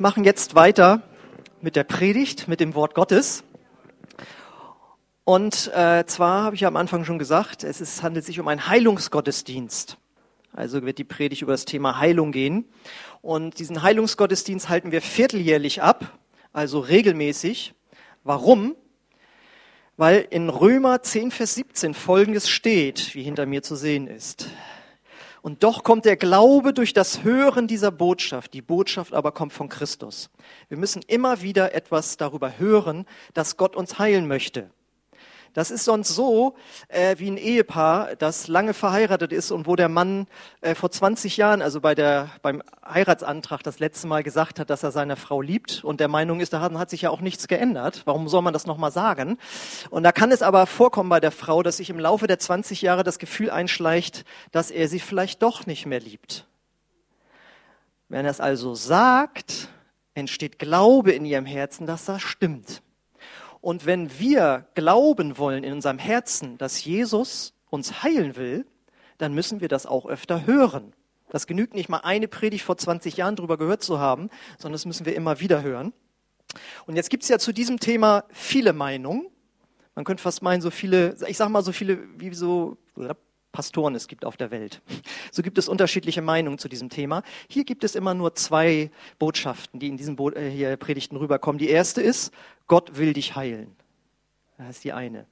machen 0.00 0.24
jetzt 0.24 0.54
weiter 0.54 1.02
mit 1.60 1.76
der 1.76 1.84
Predigt, 1.84 2.48
mit 2.48 2.60
dem 2.60 2.74
Wort 2.74 2.94
Gottes. 2.94 3.44
Und 5.24 5.70
äh, 5.74 6.04
zwar 6.06 6.44
habe 6.44 6.54
ich 6.54 6.62
ja 6.62 6.68
am 6.68 6.76
Anfang 6.76 7.04
schon 7.04 7.18
gesagt, 7.18 7.64
es 7.64 7.80
ist, 7.80 8.02
handelt 8.02 8.24
sich 8.24 8.40
um 8.40 8.48
einen 8.48 8.66
Heilungsgottesdienst. 8.68 9.98
Also 10.52 10.84
wird 10.84 10.98
die 10.98 11.04
Predigt 11.04 11.42
über 11.42 11.52
das 11.52 11.64
Thema 11.64 11.98
Heilung 11.98 12.32
gehen. 12.32 12.64
Und 13.20 13.58
diesen 13.58 13.82
Heilungsgottesdienst 13.82 14.68
halten 14.68 14.90
wir 14.90 15.02
vierteljährlich 15.02 15.82
ab, 15.82 16.18
also 16.52 16.78
regelmäßig. 16.78 17.74
Warum? 18.24 18.74
Weil 19.96 20.26
in 20.30 20.48
Römer 20.48 21.02
10, 21.02 21.30
Vers 21.30 21.54
17 21.56 21.92
Folgendes 21.92 22.48
steht, 22.48 23.14
wie 23.14 23.22
hinter 23.22 23.46
mir 23.46 23.62
zu 23.62 23.76
sehen 23.76 24.06
ist. 24.06 24.48
Und 25.48 25.64
doch 25.64 25.82
kommt 25.82 26.04
der 26.04 26.18
Glaube 26.18 26.74
durch 26.74 26.92
das 26.92 27.24
Hören 27.24 27.68
dieser 27.68 27.90
Botschaft. 27.90 28.52
Die 28.52 28.60
Botschaft 28.60 29.14
aber 29.14 29.32
kommt 29.32 29.54
von 29.54 29.70
Christus. 29.70 30.28
Wir 30.68 30.76
müssen 30.76 31.00
immer 31.06 31.40
wieder 31.40 31.74
etwas 31.74 32.18
darüber 32.18 32.58
hören, 32.58 33.06
dass 33.32 33.56
Gott 33.56 33.74
uns 33.74 33.98
heilen 33.98 34.28
möchte. 34.28 34.68
Das 35.54 35.70
ist 35.70 35.84
sonst 35.84 36.08
so 36.08 36.54
äh, 36.88 37.16
wie 37.18 37.30
ein 37.30 37.36
Ehepaar, 37.36 38.16
das 38.16 38.48
lange 38.48 38.74
verheiratet 38.74 39.32
ist 39.32 39.50
und 39.50 39.66
wo 39.66 39.76
der 39.76 39.88
Mann 39.88 40.26
äh, 40.60 40.74
vor 40.74 40.90
20 40.90 41.36
Jahren, 41.36 41.62
also 41.62 41.80
bei 41.80 41.94
der, 41.94 42.30
beim 42.42 42.62
Heiratsantrag 42.86 43.62
das 43.62 43.78
letzte 43.78 44.06
Mal 44.06 44.22
gesagt 44.22 44.60
hat, 44.60 44.70
dass 44.70 44.82
er 44.82 44.90
seine 44.90 45.16
Frau 45.16 45.40
liebt 45.40 45.82
und 45.84 46.00
der 46.00 46.08
Meinung 46.08 46.40
ist, 46.40 46.52
da 46.52 46.60
hat, 46.60 46.90
sich 46.90 47.02
ja 47.02 47.10
auch 47.10 47.20
nichts 47.20 47.48
geändert. 47.48 48.02
Warum 48.04 48.28
soll 48.28 48.42
man 48.42 48.52
das 48.52 48.66
nochmal 48.66 48.92
sagen? 48.92 49.38
Und 49.90 50.02
da 50.02 50.12
kann 50.12 50.32
es 50.32 50.42
aber 50.42 50.66
vorkommen 50.66 51.10
bei 51.10 51.20
der 51.20 51.32
Frau, 51.32 51.62
dass 51.62 51.78
sich 51.78 51.90
im 51.90 51.98
Laufe 51.98 52.26
der 52.26 52.38
20 52.38 52.82
Jahre 52.82 53.04
das 53.04 53.18
Gefühl 53.18 53.50
einschleicht, 53.50 54.24
dass 54.52 54.70
er 54.70 54.88
sie 54.88 55.00
vielleicht 55.00 55.42
doch 55.42 55.66
nicht 55.66 55.86
mehr 55.86 56.00
liebt. 56.00 56.46
Wenn 58.08 58.24
er 58.24 58.30
es 58.30 58.40
also 58.40 58.74
sagt, 58.74 59.68
entsteht 60.14 60.58
Glaube 60.58 61.12
in 61.12 61.24
ihrem 61.24 61.46
Herzen, 61.46 61.86
dass 61.86 62.06
das 62.06 62.22
stimmt. 62.22 62.82
Und 63.60 63.86
wenn 63.86 64.18
wir 64.18 64.66
glauben 64.74 65.38
wollen 65.38 65.64
in 65.64 65.72
unserem 65.72 65.98
Herzen, 65.98 66.58
dass 66.58 66.84
Jesus 66.84 67.54
uns 67.70 68.02
heilen 68.02 68.36
will, 68.36 68.66
dann 69.18 69.34
müssen 69.34 69.60
wir 69.60 69.68
das 69.68 69.86
auch 69.86 70.06
öfter 70.06 70.46
hören. 70.46 70.92
Das 71.28 71.46
genügt 71.46 71.74
nicht 71.74 71.88
mal 71.88 71.98
eine 71.98 72.28
Predigt 72.28 72.64
vor 72.64 72.78
20 72.78 73.16
Jahren 73.16 73.36
drüber 73.36 73.58
gehört 73.58 73.82
zu 73.82 73.98
haben, 73.98 74.30
sondern 74.58 74.72
das 74.74 74.86
müssen 74.86 75.04
wir 75.04 75.14
immer 75.14 75.40
wieder 75.40 75.62
hören. 75.62 75.92
Und 76.86 76.96
jetzt 76.96 77.10
gibt 77.10 77.24
es 77.24 77.28
ja 77.28 77.38
zu 77.38 77.52
diesem 77.52 77.78
Thema 77.78 78.24
viele 78.30 78.72
Meinungen. 78.72 79.26
Man 79.94 80.04
könnte 80.04 80.22
fast 80.22 80.42
meinen, 80.42 80.62
so 80.62 80.70
viele, 80.70 81.16
ich 81.26 81.36
sag 81.36 81.48
mal 81.50 81.62
so 81.62 81.72
viele 81.72 81.98
wie 82.18 82.32
so 82.32 82.78
Pastoren 83.52 83.94
es 83.94 84.08
gibt 84.08 84.24
auf 84.24 84.36
der 84.36 84.50
Welt. 84.50 84.82
So 85.30 85.42
gibt 85.42 85.58
es 85.58 85.68
unterschiedliche 85.68 86.22
Meinungen 86.22 86.58
zu 86.58 86.68
diesem 86.68 86.88
Thema. 86.88 87.22
Hier 87.48 87.64
gibt 87.64 87.84
es 87.84 87.94
immer 87.94 88.14
nur 88.14 88.34
zwei 88.34 88.90
Botschaften, 89.18 89.78
die 89.78 89.88
in 89.88 89.96
diesen 89.96 90.16
Bo 90.16 90.30
äh, 90.30 90.76
Predigten 90.76 91.16
rüberkommen. 91.16 91.58
Die 91.58 91.68
erste 91.68 92.00
ist, 92.00 92.32
Gott 92.66 92.96
will 92.96 93.12
dich 93.12 93.36
heilen. 93.36 93.76
Das 94.56 94.70
ist 94.70 94.84
die 94.84 94.92
eine. 94.92 95.26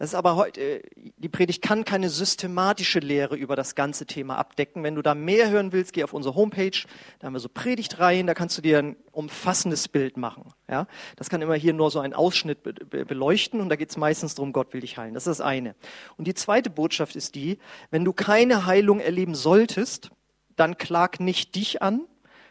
Das 0.00 0.12
ist 0.12 0.14
aber 0.14 0.34
heute, 0.34 0.80
die 1.18 1.28
Predigt 1.28 1.60
kann 1.60 1.84
keine 1.84 2.08
systematische 2.08 3.00
Lehre 3.00 3.36
über 3.36 3.54
das 3.54 3.74
ganze 3.74 4.06
Thema 4.06 4.38
abdecken. 4.38 4.82
Wenn 4.82 4.94
du 4.94 5.02
da 5.02 5.14
mehr 5.14 5.50
hören 5.50 5.72
willst, 5.72 5.92
geh 5.92 6.02
auf 6.04 6.14
unsere 6.14 6.36
Homepage. 6.36 6.86
Da 7.18 7.26
haben 7.26 7.34
wir 7.34 7.38
so 7.40 7.50
Predigtreihen, 7.50 8.26
da 8.26 8.32
kannst 8.32 8.56
du 8.56 8.62
dir 8.62 8.78
ein 8.78 8.96
umfassendes 9.12 9.88
Bild 9.88 10.16
machen. 10.16 10.44
Ja, 10.70 10.86
das 11.16 11.28
kann 11.28 11.42
immer 11.42 11.54
hier 11.54 11.74
nur 11.74 11.90
so 11.90 12.00
einen 12.00 12.14
Ausschnitt 12.14 12.62
beleuchten 12.62 13.60
und 13.60 13.68
da 13.68 13.76
geht 13.76 13.90
es 13.90 13.98
meistens 13.98 14.34
darum, 14.34 14.54
Gott 14.54 14.72
will 14.72 14.80
dich 14.80 14.96
heilen. 14.96 15.12
Das 15.12 15.26
ist 15.26 15.38
das 15.38 15.46
eine. 15.46 15.74
Und 16.16 16.26
die 16.26 16.34
zweite 16.34 16.70
Botschaft 16.70 17.14
ist 17.14 17.34
die, 17.34 17.58
wenn 17.90 18.06
du 18.06 18.14
keine 18.14 18.64
Heilung 18.64 19.00
erleben 19.00 19.34
solltest, 19.34 20.12
dann 20.56 20.78
klag 20.78 21.20
nicht 21.20 21.54
dich 21.56 21.82
an, 21.82 22.06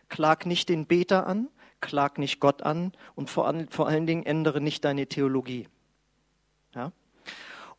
klag 0.07 0.45
nicht 0.45 0.69
den 0.69 0.85
Beter 0.85 1.25
an, 1.25 1.47
klag 1.81 2.19
nicht 2.19 2.39
Gott 2.41 2.61
an 2.61 2.91
und 3.15 3.27
vor, 3.27 3.51
vor 3.71 3.87
allen 3.87 4.05
Dingen 4.05 4.23
ändere 4.23 4.61
nicht 4.61 4.85
deine 4.85 5.07
Theologie. 5.07 5.67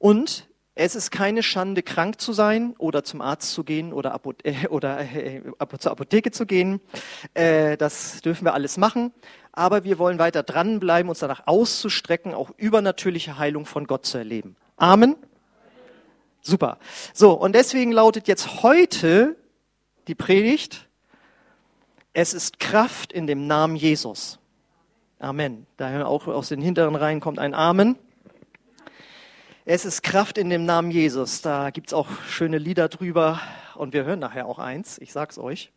Und 0.00 0.48
es 0.74 0.94
ist 0.94 1.10
keine 1.10 1.42
Schande, 1.42 1.82
krank 1.82 2.22
zu 2.22 2.32
sein 2.32 2.74
oder 2.78 3.04
zum 3.04 3.20
Arzt 3.20 3.52
zu 3.52 3.64
gehen 3.64 3.92
oder, 3.92 4.14
Apothe 4.14 4.44
äh, 4.44 4.66
oder 4.68 4.98
äh, 5.00 5.42
zur 5.78 5.92
Apotheke 5.92 6.30
zu 6.30 6.46
gehen. 6.46 6.80
Äh, 7.34 7.76
das 7.76 8.22
dürfen 8.22 8.46
wir 8.46 8.54
alles 8.54 8.78
machen. 8.78 9.12
Aber 9.52 9.84
wir 9.84 9.98
wollen 9.98 10.18
weiter 10.18 10.42
dranbleiben, 10.42 11.10
uns 11.10 11.18
danach 11.18 11.46
auszustrecken, 11.46 12.32
auch 12.32 12.50
übernatürliche 12.56 13.36
Heilung 13.36 13.66
von 13.66 13.86
Gott 13.86 14.06
zu 14.06 14.16
erleben. 14.16 14.56
Amen. 14.76 15.16
Super. 16.40 16.78
So, 17.12 17.32
und 17.32 17.54
deswegen 17.54 17.92
lautet 17.92 18.26
jetzt 18.26 18.62
heute 18.62 19.36
die 20.08 20.14
Predigt, 20.14 20.88
es 22.14 22.32
ist 22.32 22.58
Kraft 22.58 23.12
in 23.12 23.26
dem 23.26 23.46
Namen 23.46 23.76
Jesus. 23.76 24.38
Amen. 25.18 25.66
Daher 25.76 26.08
auch 26.08 26.26
aus 26.26 26.48
den 26.48 26.62
hinteren 26.62 26.96
Reihen 26.96 27.20
kommt 27.20 27.38
ein 27.38 27.52
Amen. 27.52 27.98
Es 29.66 29.84
ist 29.84 30.02
Kraft 30.02 30.38
in 30.38 30.48
dem 30.48 30.64
Namen 30.64 30.90
Jesus. 30.90 31.42
Da 31.42 31.68
gibt 31.68 31.88
es 31.88 31.92
auch 31.92 32.08
schöne 32.26 32.56
Lieder 32.56 32.88
drüber 32.88 33.42
und 33.74 33.92
wir 33.92 34.04
hören 34.04 34.18
nachher 34.18 34.46
auch 34.46 34.58
eins, 34.58 34.96
ich 34.98 35.12
sag's 35.12 35.36
euch. 35.36 35.70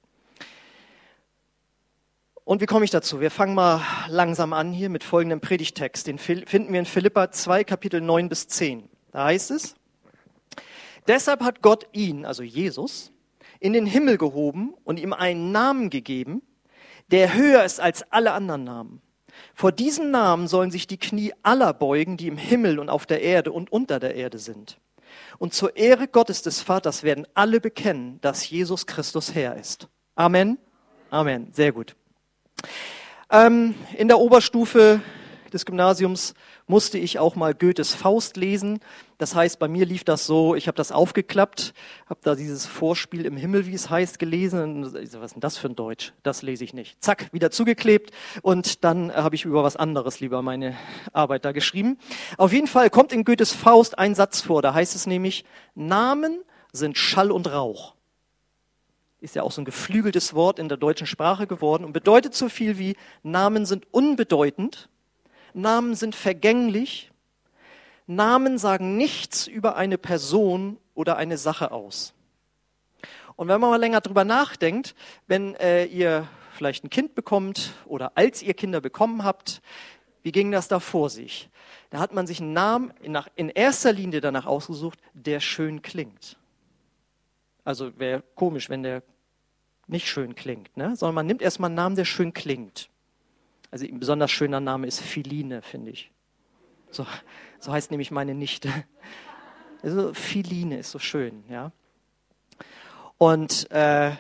Und 2.46 2.62
wie 2.62 2.66
komme 2.66 2.86
ich 2.86 2.92
dazu? 2.92 3.20
Wir 3.20 3.30
fangen 3.30 3.54
mal 3.54 3.82
langsam 4.08 4.54
an 4.54 4.72
hier 4.72 4.88
mit 4.88 5.04
folgendem 5.04 5.42
Predigtext. 5.42 6.08
Den 6.08 6.18
finden 6.18 6.72
wir 6.72 6.80
in 6.80 6.86
Philippa 6.86 7.32
2, 7.32 7.66
Kapitel 7.66 8.00
9 8.00 8.30
bis 8.30 8.48
10. 8.48 8.88
Da 9.12 9.26
heißt 9.26 9.52
es, 9.52 9.76
deshalb 11.08 11.42
hat 11.42 11.62
Gott 11.62 11.88
ihn, 11.92 12.26
also 12.26 12.42
Jesus, 12.42 13.12
in 13.60 13.74
den 13.74 13.86
Himmel 13.86 14.18
gehoben 14.18 14.76
und 14.86 14.98
ihm 14.98 15.12
einen 15.12 15.52
Namen 15.52 15.90
gegeben, 15.90 16.42
der 17.12 17.34
höher 17.34 17.66
ist 17.66 17.82
als 17.82 18.10
alle 18.14 18.32
anderen 18.32 18.64
Namen 18.64 19.02
vor 19.56 19.72
diesem 19.72 20.12
Namen 20.12 20.48
sollen 20.48 20.72
sich 20.72 20.88
die 20.88 20.98
Knie 20.98 21.34
aller 21.44 21.74
beugen, 21.74 22.18
die 22.18 22.28
im 22.28 22.38
Himmel 22.38 22.80
und 22.80 22.90
auf 22.90 23.06
der 23.06 23.22
Erde 23.22 23.52
und 23.52 23.72
unter 23.72 24.00
der 24.00 24.16
Erde 24.16 24.40
sind. 24.40 24.80
Und 25.38 25.54
zur 25.54 25.76
Ehre 25.76 26.08
Gottes 26.08 26.42
des 26.42 26.62
Vaters 26.62 27.04
werden 27.04 27.28
alle 27.34 27.60
bekennen, 27.60 28.20
dass 28.22 28.50
Jesus 28.50 28.88
Christus 28.88 29.36
Herr 29.36 29.56
ist. 29.58 29.88
Amen. 30.16 30.58
Amen. 31.10 31.50
Sehr 31.52 31.72
gut. 31.72 31.96
Ähm, 33.30 33.76
in 33.98 34.08
der 34.08 34.20
Oberstufe 34.20 35.02
des 35.54 35.66
Gymnasiums 35.66 36.34
musste 36.68 36.98
ich 36.98 37.20
auch 37.20 37.36
mal 37.36 37.54
Goethes 37.54 37.94
Faust 37.94 38.38
lesen. 38.38 38.80
Das 39.18 39.36
heißt, 39.36 39.60
bei 39.60 39.68
mir 39.68 39.86
lief 39.86 40.04
das 40.04 40.26
so, 40.26 40.56
ich 40.56 40.68
habe 40.68 40.76
das 40.76 40.92
aufgeklappt, 40.92 41.74
habe 42.08 42.20
da 42.24 42.36
dieses 42.36 42.66
Vorspiel 42.66 43.26
im 43.26 43.38
Himmel, 43.38 43.68
wie 43.68 43.74
es 43.74 43.90
heißt, 43.90 44.20
gelesen. 44.20 44.84
Was 44.94 44.94
ist 44.94 45.14
denn 45.14 45.40
das 45.40 45.58
für 45.58 45.70
ein 45.70 45.76
Deutsch? 45.76 46.14
Das 46.24 46.42
lese 46.42 46.64
ich 46.64 46.74
nicht. 46.74 47.02
Zack, 47.04 47.32
wieder 47.32 47.52
zugeklebt 47.52 48.12
und 48.42 48.84
dann 48.84 49.14
habe 49.14 49.36
ich 49.36 49.46
über 49.46 49.64
was 49.64 49.76
anderes 49.76 50.20
lieber 50.20 50.42
meine 50.42 50.76
Arbeit 51.14 51.46
da 51.46 51.52
geschrieben. 51.52 51.98
Auf 52.38 52.52
jeden 52.52 52.68
Fall 52.68 52.90
kommt 52.90 53.14
in 53.14 53.24
Goethes 53.24 53.54
Faust 53.54 53.98
ein 54.00 54.16
Satz 54.16 54.42
vor, 54.42 54.62
da 54.62 54.74
heißt 54.74 54.96
es 54.96 55.08
nämlich, 55.08 55.46
Namen 55.76 56.44
sind 56.72 56.98
Schall 56.98 57.32
und 57.32 57.52
Rauch 57.52 57.94
ist 59.24 59.36
ja 59.36 59.44
auch 59.44 59.52
so 59.52 59.62
ein 59.62 59.66
geflügeltes 59.66 60.34
Wort 60.34 60.60
in 60.60 60.68
der 60.68 60.78
deutschen 60.78 61.08
Sprache 61.08 61.48
geworden 61.48 61.86
und 61.86 61.94
bedeutet 61.94 62.36
so 62.36 62.50
viel 62.50 62.78
wie 62.78 62.98
Namen 63.24 63.66
sind 63.66 63.88
unbedeutend 63.92 64.90
Namen 65.56 65.96
sind 65.96 66.16
vergänglich. 66.16 67.12
Namen 68.08 68.58
sagen 68.58 68.98
nichts 68.98 69.48
über 69.48 69.76
eine 69.76 69.98
Person 69.98 70.78
oder 70.94 71.18
eine 71.18 71.38
Sache 71.38 71.72
aus. 71.72 72.14
Und 73.36 73.48
wenn 73.48 73.60
man 73.60 73.70
mal 73.70 73.80
länger 73.80 74.02
drüber 74.02 74.26
nachdenkt, 74.26 74.96
wenn 75.28 75.56
äh, 75.56 75.86
ihr 75.86 76.28
vielleicht 76.52 76.84
ein 76.84 76.90
Kind 76.90 77.16
bekommt 77.16 77.74
oder 77.86 78.12
als 78.16 78.42
ihr 78.44 78.54
Kinder 78.54 78.80
bekommen 78.80 79.24
habt, 79.24 79.62
wie 80.22 80.32
ging 80.32 80.52
das 80.52 80.68
da 80.68 80.80
vor 80.80 81.10
sich? 81.10 81.50
Da 81.90 82.00
hat 82.00 82.14
man 82.14 82.28
sich 82.28 82.40
einen 82.40 82.54
Namen 82.54 82.94
in, 83.36 83.50
erster 83.50 83.92
Linie 83.92 84.22
danach 84.22 84.46
ausgesucht, 84.46 85.00
der 85.14 85.40
schön 85.40 85.82
klingt. 85.82 86.38
Also 87.64 87.98
wäre 88.00 88.24
komisch, 88.36 88.70
wenn 88.70 88.84
der 88.84 89.04
nicht 89.88 90.08
schön 90.08 90.36
klingt, 90.36 90.76
ne? 90.78 90.96
sondern 90.96 91.16
man 91.16 91.26
nimmt 91.26 91.42
erstmal 91.42 91.68
einen 91.68 91.76
Namen, 91.76 91.96
der 91.96 92.06
schön 92.06 92.34
klingt. 92.34 92.90
Also 93.74 93.88
ein 93.88 94.00
besonders 94.00 94.30
schöner 94.30 94.60
Name 94.60 94.86
ist 94.86 95.02
Philine, 95.02 95.64
finde 95.64 95.90
ich. 95.90 96.12
So, 96.92 97.08
so 97.60 97.72
heißt 97.72 97.90
nämlich 97.90 98.12
meine 98.12 98.36
Nichte. 98.36 98.70
Also 99.82 100.14
Philine 100.14 100.78
ist 100.78 100.92
so 100.92 101.00
schön, 101.00 101.44
ja. 101.50 101.72
Und 103.18 103.72
äh, 103.72 104.12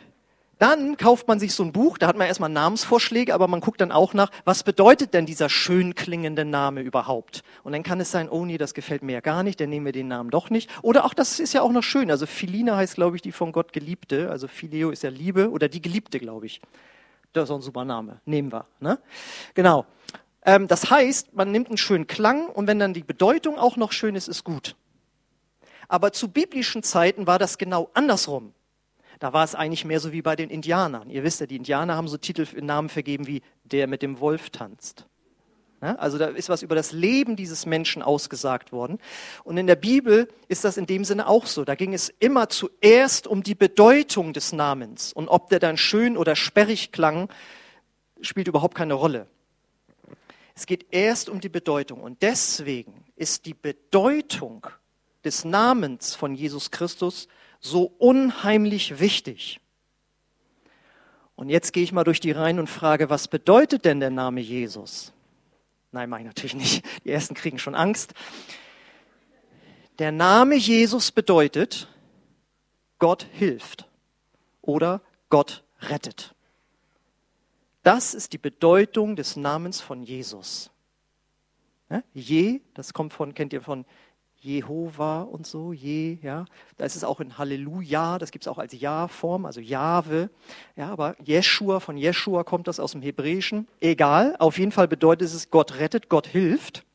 dann 0.57 0.97
kauft 0.97 1.27
man 1.27 1.39
sich 1.39 1.53
so 1.53 1.61
ein 1.61 1.71
Buch, 1.71 1.99
da 1.99 2.07
hat 2.07 2.17
man 2.17 2.25
erstmal 2.25 2.49
Namensvorschläge, 2.49 3.31
aber 3.31 3.47
man 3.47 3.61
guckt 3.61 3.79
dann 3.79 3.91
auch 3.91 4.15
nach, 4.15 4.31
was 4.43 4.63
bedeutet 4.63 5.13
denn 5.13 5.27
dieser 5.27 5.49
schön 5.49 5.93
klingende 5.93 6.45
Name 6.45 6.81
überhaupt? 6.81 7.43
Und 7.63 7.73
dann 7.73 7.83
kann 7.83 7.99
es 7.99 8.09
sein, 8.09 8.29
oh 8.29 8.45
nee, 8.45 8.57
das 8.57 8.73
gefällt 8.73 9.03
mir 9.03 9.13
ja 9.13 9.21
gar 9.21 9.43
nicht, 9.43 9.59
dann 9.59 9.69
nehmen 9.69 9.85
wir 9.85 9.93
den 9.93 10.07
Namen 10.07 10.31
doch 10.31 10.49
nicht. 10.49 10.67
Oder 10.81 11.05
auch, 11.05 11.13
das 11.13 11.39
ist 11.39 11.53
ja 11.53 11.61
auch 11.61 11.71
noch 11.71 11.83
schön, 11.83 12.09
also 12.09 12.25
Philine 12.25 12.75
heißt, 12.75 12.95
glaube 12.95 13.17
ich, 13.17 13.21
die 13.21 13.31
von 13.31 13.51
Gott 13.51 13.71
Geliebte, 13.71 14.31
also 14.31 14.47
Phileo 14.47 14.89
ist 14.89 15.03
ja 15.03 15.11
Liebe 15.11 15.51
oder 15.51 15.69
die 15.69 15.81
Geliebte, 15.81 16.19
glaube 16.19 16.47
ich. 16.47 16.59
Das 17.33 17.45
ist 17.45 17.51
auch 17.51 17.55
ein 17.55 17.61
super 17.61 17.83
Name. 17.83 18.21
Nehmen 18.25 18.51
wir. 18.51 18.65
Ne? 18.79 18.99
Genau. 19.53 19.85
Ähm, 20.45 20.67
das 20.67 20.89
heißt, 20.89 21.33
man 21.33 21.51
nimmt 21.51 21.67
einen 21.67 21.77
schönen 21.77 22.07
Klang 22.07 22.47
und 22.47 22.67
wenn 22.67 22.79
dann 22.79 22.93
die 22.93 23.03
Bedeutung 23.03 23.57
auch 23.57 23.75
noch 23.75 23.91
schön 23.91 24.15
ist, 24.15 24.27
ist 24.27 24.43
gut. 24.43 24.75
Aber 25.87 26.11
zu 26.11 26.29
biblischen 26.29 26.83
Zeiten 26.83 27.27
war 27.27 27.39
das 27.39 27.57
genau 27.57 27.89
andersrum. 27.93 28.53
Da 29.19 29.31
war 29.31 29.43
es 29.43 29.55
eigentlich 29.55 29.85
mehr 29.85 29.99
so 29.99 30.11
wie 30.11 30.21
bei 30.21 30.35
den 30.35 30.49
Indianern. 30.49 31.09
Ihr 31.09 31.23
wisst 31.23 31.39
ja, 31.39 31.45
die 31.45 31.55
Indianer 31.55 31.95
haben 31.95 32.07
so 32.07 32.17
Titel, 32.17 32.45
Namen 32.61 32.89
vergeben 32.89 33.27
wie 33.27 33.41
der 33.63 33.87
mit 33.87 34.01
dem 34.01 34.19
Wolf 34.19 34.49
tanzt. 34.49 35.05
Ja, 35.83 35.95
also 35.95 36.17
da 36.17 36.27
ist 36.27 36.47
was 36.47 36.61
über 36.61 36.75
das 36.75 36.93
Leben 36.93 37.35
dieses 37.35 37.65
Menschen 37.65 38.01
ausgesagt 38.01 38.71
worden. 38.71 38.99
Und 39.43 39.57
in 39.57 39.67
der 39.67 39.75
Bibel 39.75 40.29
ist 40.47 40.63
das 40.63 40.77
in 40.77 40.85
dem 40.85 41.03
Sinne 41.03 41.27
auch 41.27 41.45
so. 41.45 41.65
Da 41.65 41.75
ging 41.75 41.93
es 41.93 42.07
immer 42.19 42.47
zuerst 42.47 43.27
um 43.27 43.43
die 43.43 43.53
Bedeutung 43.53 44.31
des 44.31 44.53
Namens. 44.53 45.11
Und 45.11 45.27
ob 45.27 45.49
der 45.49 45.59
dann 45.59 45.75
schön 45.75 46.15
oder 46.15 46.37
sperrig 46.37 46.93
klang, 46.93 47.27
spielt 48.21 48.47
überhaupt 48.47 48.75
keine 48.75 48.93
Rolle. 48.93 49.27
Es 50.55 50.67
geht 50.67 50.85
erst 50.91 51.27
um 51.27 51.41
die 51.41 51.49
Bedeutung. 51.49 51.99
Und 51.99 52.21
deswegen 52.21 53.03
ist 53.17 53.45
die 53.45 53.53
Bedeutung 53.53 54.65
des 55.25 55.43
Namens 55.43 56.15
von 56.15 56.33
Jesus 56.33 56.71
Christus 56.71 57.27
so 57.59 57.93
unheimlich 57.97 59.01
wichtig. 59.01 59.59
Und 61.35 61.49
jetzt 61.49 61.73
gehe 61.73 61.83
ich 61.83 61.91
mal 61.91 62.05
durch 62.05 62.21
die 62.21 62.31
Reihen 62.31 62.59
und 62.59 62.69
frage, 62.69 63.09
was 63.09 63.27
bedeutet 63.27 63.83
denn 63.83 63.99
der 63.99 64.11
Name 64.11 64.39
Jesus? 64.39 65.11
Nein, 65.93 66.09
mache 66.09 66.21
ich 66.21 66.27
natürlich 66.27 66.55
nicht. 66.55 66.85
Die 67.05 67.11
ersten 67.11 67.35
kriegen 67.35 67.59
schon 67.59 67.75
Angst. 67.75 68.13
Der 69.99 70.11
Name 70.11 70.55
Jesus 70.55 71.11
bedeutet, 71.11 71.87
Gott 72.97 73.27
hilft 73.31 73.87
oder 74.61 75.01
Gott 75.29 75.63
rettet. 75.81 76.33
Das 77.83 78.15
ist 78.15 78.33
die 78.33 78.37
Bedeutung 78.39 79.15
des 79.15 79.35
Namens 79.35 79.81
von 79.81 80.03
Jesus. 80.03 80.71
Je, 82.13 82.61
das 82.73 82.93
kommt 82.93 83.13
von, 83.13 83.35
kennt 83.35 83.53
ihr 83.53 83.61
von 83.61 83.85
Jehova 84.43 85.21
und 85.21 85.47
so, 85.47 85.71
je, 85.71 86.17
ja. 86.21 86.45
Da 86.77 86.85
ist 86.85 86.95
es 86.95 87.03
auch 87.03 87.19
in 87.19 87.37
Halleluja, 87.37 88.17
das 88.19 88.31
gibt 88.31 88.43
es 88.43 88.47
auch 88.47 88.57
als 88.57 88.73
Ja-Form, 88.73 89.45
also 89.45 89.61
Jahwe. 89.61 90.29
Ja, 90.75 90.89
aber 90.89 91.15
Jeshua, 91.23 91.79
von 91.79 91.97
Jeshua 91.97 92.43
kommt 92.43 92.67
das 92.67 92.79
aus 92.79 92.91
dem 92.91 93.01
Hebräischen. 93.01 93.67
Egal, 93.79 94.35
auf 94.39 94.59
jeden 94.59 94.71
Fall 94.71 94.87
bedeutet 94.87 95.27
es, 95.27 95.49
Gott 95.49 95.79
rettet, 95.79 96.09
Gott 96.09 96.27
hilft. 96.27 96.85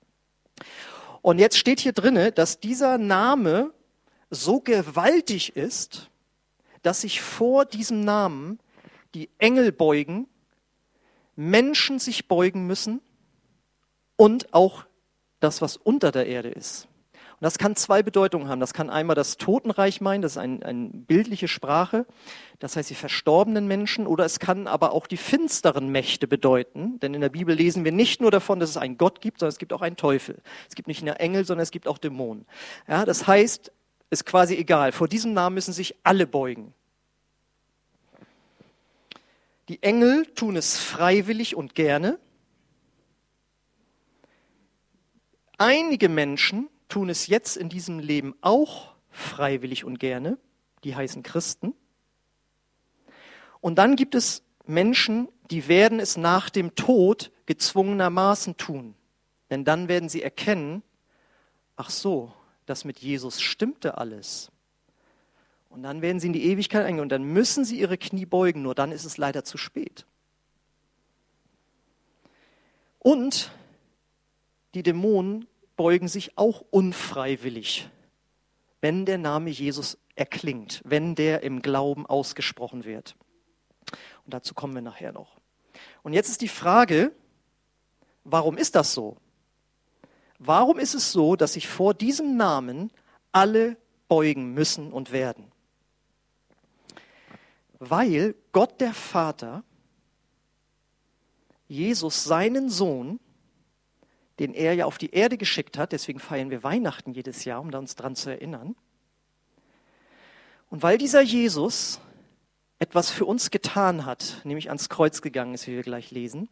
Und 1.22 1.38
jetzt 1.38 1.58
steht 1.58 1.80
hier 1.80 1.92
drinne, 1.92 2.32
dass 2.32 2.60
dieser 2.60 2.98
Name 2.98 3.72
so 4.30 4.60
gewaltig 4.60 5.56
ist, 5.56 6.10
dass 6.82 7.00
sich 7.00 7.20
vor 7.20 7.64
diesem 7.64 8.04
Namen 8.04 8.58
die 9.14 9.30
Engel 9.38 9.72
beugen, 9.72 10.28
Menschen 11.34 11.98
sich 11.98 12.28
beugen 12.28 12.66
müssen 12.66 13.00
und 14.16 14.52
auch 14.52 14.84
das, 15.40 15.62
was 15.62 15.76
unter 15.76 16.12
der 16.12 16.26
Erde 16.26 16.50
ist. 16.50 16.88
Und 17.40 17.44
das 17.44 17.58
kann 17.58 17.76
zwei 17.76 18.02
Bedeutungen 18.02 18.48
haben. 18.48 18.58
Das 18.58 18.74
kann 18.74 18.90
einmal 18.90 19.14
das 19.14 19.36
Totenreich 19.36 20.00
meinen, 20.00 20.22
das 20.22 20.32
ist 20.32 20.38
eine 20.38 20.66
ein 20.66 21.04
bildliche 21.04 21.46
Sprache, 21.46 22.04
das 22.58 22.74
heißt 22.74 22.90
die 22.90 22.96
verstorbenen 22.96 23.68
Menschen, 23.68 24.08
oder 24.08 24.24
es 24.24 24.40
kann 24.40 24.66
aber 24.66 24.92
auch 24.92 25.06
die 25.06 25.16
finsteren 25.16 25.88
Mächte 25.90 26.26
bedeuten, 26.26 26.98
denn 26.98 27.14
in 27.14 27.20
der 27.20 27.28
Bibel 27.28 27.54
lesen 27.54 27.84
wir 27.84 27.92
nicht 27.92 28.20
nur 28.20 28.32
davon, 28.32 28.58
dass 28.58 28.70
es 28.70 28.76
einen 28.76 28.98
Gott 28.98 29.20
gibt, 29.20 29.38
sondern 29.38 29.52
es 29.52 29.58
gibt 29.58 29.72
auch 29.72 29.82
einen 29.82 29.96
Teufel. 29.96 30.42
Es 30.68 30.74
gibt 30.74 30.88
nicht 30.88 31.04
nur 31.04 31.20
Engel, 31.20 31.44
sondern 31.44 31.62
es 31.62 31.70
gibt 31.70 31.86
auch 31.86 31.98
Dämonen. 31.98 32.44
Ja, 32.88 33.04
das 33.04 33.28
heißt, 33.28 33.70
ist 34.10 34.26
quasi 34.26 34.56
egal. 34.56 34.90
Vor 34.90 35.06
diesem 35.06 35.32
Namen 35.32 35.54
müssen 35.54 35.72
sich 35.72 35.94
alle 36.02 36.26
beugen. 36.26 36.74
Die 39.68 39.80
Engel 39.82 40.26
tun 40.34 40.56
es 40.56 40.78
freiwillig 40.78 41.54
und 41.54 41.76
gerne. 41.76 42.18
Einige 45.56 46.08
Menschen 46.08 46.68
tun 46.88 47.08
es 47.08 47.26
jetzt 47.26 47.56
in 47.56 47.68
diesem 47.68 47.98
Leben 47.98 48.34
auch 48.40 48.94
freiwillig 49.10 49.84
und 49.84 49.98
gerne. 49.98 50.38
Die 50.84 50.94
heißen 50.94 51.22
Christen. 51.22 51.74
Und 53.60 53.76
dann 53.76 53.96
gibt 53.96 54.14
es 54.14 54.42
Menschen, 54.66 55.28
die 55.50 55.66
werden 55.68 55.98
es 55.98 56.16
nach 56.16 56.50
dem 56.50 56.74
Tod 56.74 57.32
gezwungenermaßen 57.46 58.56
tun. 58.56 58.94
Denn 59.50 59.64
dann 59.64 59.88
werden 59.88 60.08
sie 60.08 60.22
erkennen, 60.22 60.82
ach 61.76 61.90
so, 61.90 62.32
das 62.66 62.84
mit 62.84 62.98
Jesus 62.98 63.40
stimmte 63.40 63.98
alles. 63.98 64.50
Und 65.70 65.82
dann 65.82 66.02
werden 66.02 66.20
sie 66.20 66.28
in 66.28 66.32
die 66.32 66.44
Ewigkeit 66.44 66.84
eingehen 66.84 67.02
und 67.02 67.10
dann 67.10 67.24
müssen 67.24 67.64
sie 67.64 67.78
ihre 67.78 67.98
Knie 67.98 68.26
beugen, 68.26 68.62
nur 68.62 68.74
dann 68.74 68.92
ist 68.92 69.04
es 69.04 69.16
leider 69.16 69.44
zu 69.44 69.58
spät. 69.58 70.06
Und 72.98 73.50
die 74.74 74.82
Dämonen 74.82 75.46
beugen 75.78 76.08
sich 76.08 76.36
auch 76.36 76.62
unfreiwillig, 76.70 77.88
wenn 78.82 79.06
der 79.06 79.16
Name 79.16 79.48
Jesus 79.48 79.96
erklingt, 80.16 80.82
wenn 80.84 81.14
der 81.14 81.42
im 81.42 81.62
Glauben 81.62 82.04
ausgesprochen 82.04 82.84
wird. 82.84 83.16
Und 84.26 84.34
dazu 84.34 84.52
kommen 84.52 84.74
wir 84.74 84.82
nachher 84.82 85.12
noch. 85.12 85.38
Und 86.02 86.12
jetzt 86.12 86.28
ist 86.28 86.42
die 86.42 86.48
Frage, 86.48 87.12
warum 88.24 88.58
ist 88.58 88.74
das 88.74 88.92
so? 88.92 89.16
Warum 90.38 90.78
ist 90.78 90.94
es 90.94 91.12
so, 91.12 91.36
dass 91.36 91.54
sich 91.54 91.68
vor 91.68 91.94
diesem 91.94 92.36
Namen 92.36 92.92
alle 93.32 93.76
beugen 94.08 94.52
müssen 94.52 94.92
und 94.92 95.12
werden? 95.12 95.50
Weil 97.78 98.34
Gott 98.52 98.80
der 98.80 98.94
Vater 98.94 99.62
Jesus, 101.68 102.24
seinen 102.24 102.68
Sohn, 102.68 103.20
den 104.38 104.54
er 104.54 104.74
ja 104.74 104.86
auf 104.86 104.98
die 104.98 105.10
Erde 105.10 105.36
geschickt 105.36 105.78
hat. 105.78 105.92
Deswegen 105.92 106.20
feiern 106.20 106.50
wir 106.50 106.62
Weihnachten 106.62 107.12
jedes 107.12 107.44
Jahr, 107.44 107.60
um 107.60 107.72
uns 107.72 107.96
daran 107.96 108.16
zu 108.16 108.30
erinnern. 108.30 108.76
Und 110.70 110.82
weil 110.82 110.98
dieser 110.98 111.22
Jesus 111.22 112.00
etwas 112.78 113.10
für 113.10 113.24
uns 113.24 113.50
getan 113.50 114.04
hat, 114.04 114.40
nämlich 114.44 114.68
ans 114.68 114.88
Kreuz 114.88 115.22
gegangen 115.22 115.54
ist, 115.54 115.66
wie 115.66 115.74
wir 115.74 115.82
gleich 115.82 116.10
lesen, 116.10 116.48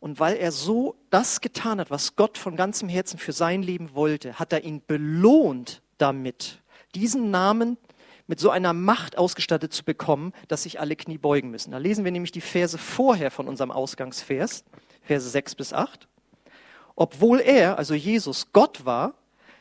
und 0.00 0.20
weil 0.20 0.36
er 0.36 0.52
so 0.52 0.94
das 1.10 1.40
getan 1.40 1.80
hat, 1.80 1.90
was 1.90 2.16
Gott 2.16 2.38
von 2.38 2.56
ganzem 2.56 2.88
Herzen 2.88 3.18
für 3.18 3.32
sein 3.32 3.62
Leben 3.62 3.94
wollte, 3.94 4.38
hat 4.38 4.52
er 4.52 4.64
ihn 4.64 4.82
belohnt 4.86 5.82
damit, 5.98 6.60
diesen 6.94 7.30
Namen 7.30 7.76
mit 8.28 8.38
so 8.38 8.50
einer 8.50 8.72
Macht 8.72 9.18
ausgestattet 9.18 9.72
zu 9.72 9.84
bekommen, 9.84 10.32
dass 10.46 10.64
sich 10.64 10.78
alle 10.78 10.94
Knie 10.94 11.18
beugen 11.18 11.50
müssen. 11.50 11.72
Da 11.72 11.78
lesen 11.78 12.04
wir 12.04 12.12
nämlich 12.12 12.30
die 12.30 12.40
Verse 12.40 12.78
vorher 12.78 13.30
von 13.30 13.48
unserem 13.48 13.70
Ausgangsvers, 13.70 14.64
Verse 15.02 15.28
6 15.28 15.54
bis 15.56 15.72
8. 15.72 16.06
Obwohl 17.00 17.38
er, 17.38 17.78
also 17.78 17.94
Jesus, 17.94 18.48
Gott 18.52 18.84
war, 18.84 19.14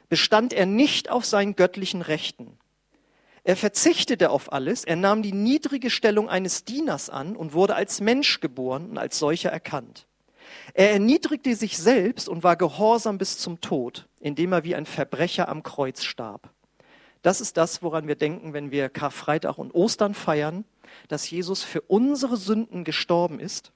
bestand 0.10 0.54
er 0.54 0.66
nicht 0.66 1.12
auf 1.12 1.24
seinen 1.24 1.56
göttlichen 1.56 2.02
Rechten. 2.02 2.58
Er 3.44 3.56
verzichtete 3.56 4.32
auf 4.32 4.52
alles, 4.52 4.84
er 4.84 4.96
nahm 4.96 5.22
die 5.22 5.34
niedrige 5.34 5.92
Stellung 5.92 6.30
eines 6.30 6.66
Dieners 6.66 7.12
an 7.12 7.36
und 7.36 7.54
wurde 7.54 7.76
als 7.76 8.02
Mensch 8.02 8.40
geboren 8.40 8.90
und 8.90 8.98
als 8.98 9.20
solcher 9.20 9.52
erkannt. 9.52 10.08
Er 10.74 10.92
erniedrigte 10.92 11.56
sich 11.56 11.78
selbst 11.78 12.28
und 12.28 12.42
war 12.44 12.56
gehorsam 12.56 13.20
bis 13.20 13.38
zum 13.38 13.62
Tod, 13.62 14.08
indem 14.20 14.52
er 14.52 14.64
wie 14.64 14.74
ein 14.74 14.88
Verbrecher 14.88 15.48
am 15.48 15.62
Kreuz 15.62 16.04
starb. 16.04 16.50
Das 17.22 17.40
ist 17.40 17.56
das, 17.56 17.84
woran 17.84 18.08
wir 18.08 18.16
denken, 18.16 18.54
wenn 18.54 18.72
wir 18.72 18.90
Karfreitag 18.90 19.60
und 19.60 19.76
Ostern 19.76 20.16
feiern, 20.16 20.66
dass 21.08 21.30
Jesus 21.30 21.62
für 21.62 21.82
unsere 21.82 22.36
Sünden 22.36 22.84
gestorben 22.84 23.40
ist 23.40 23.74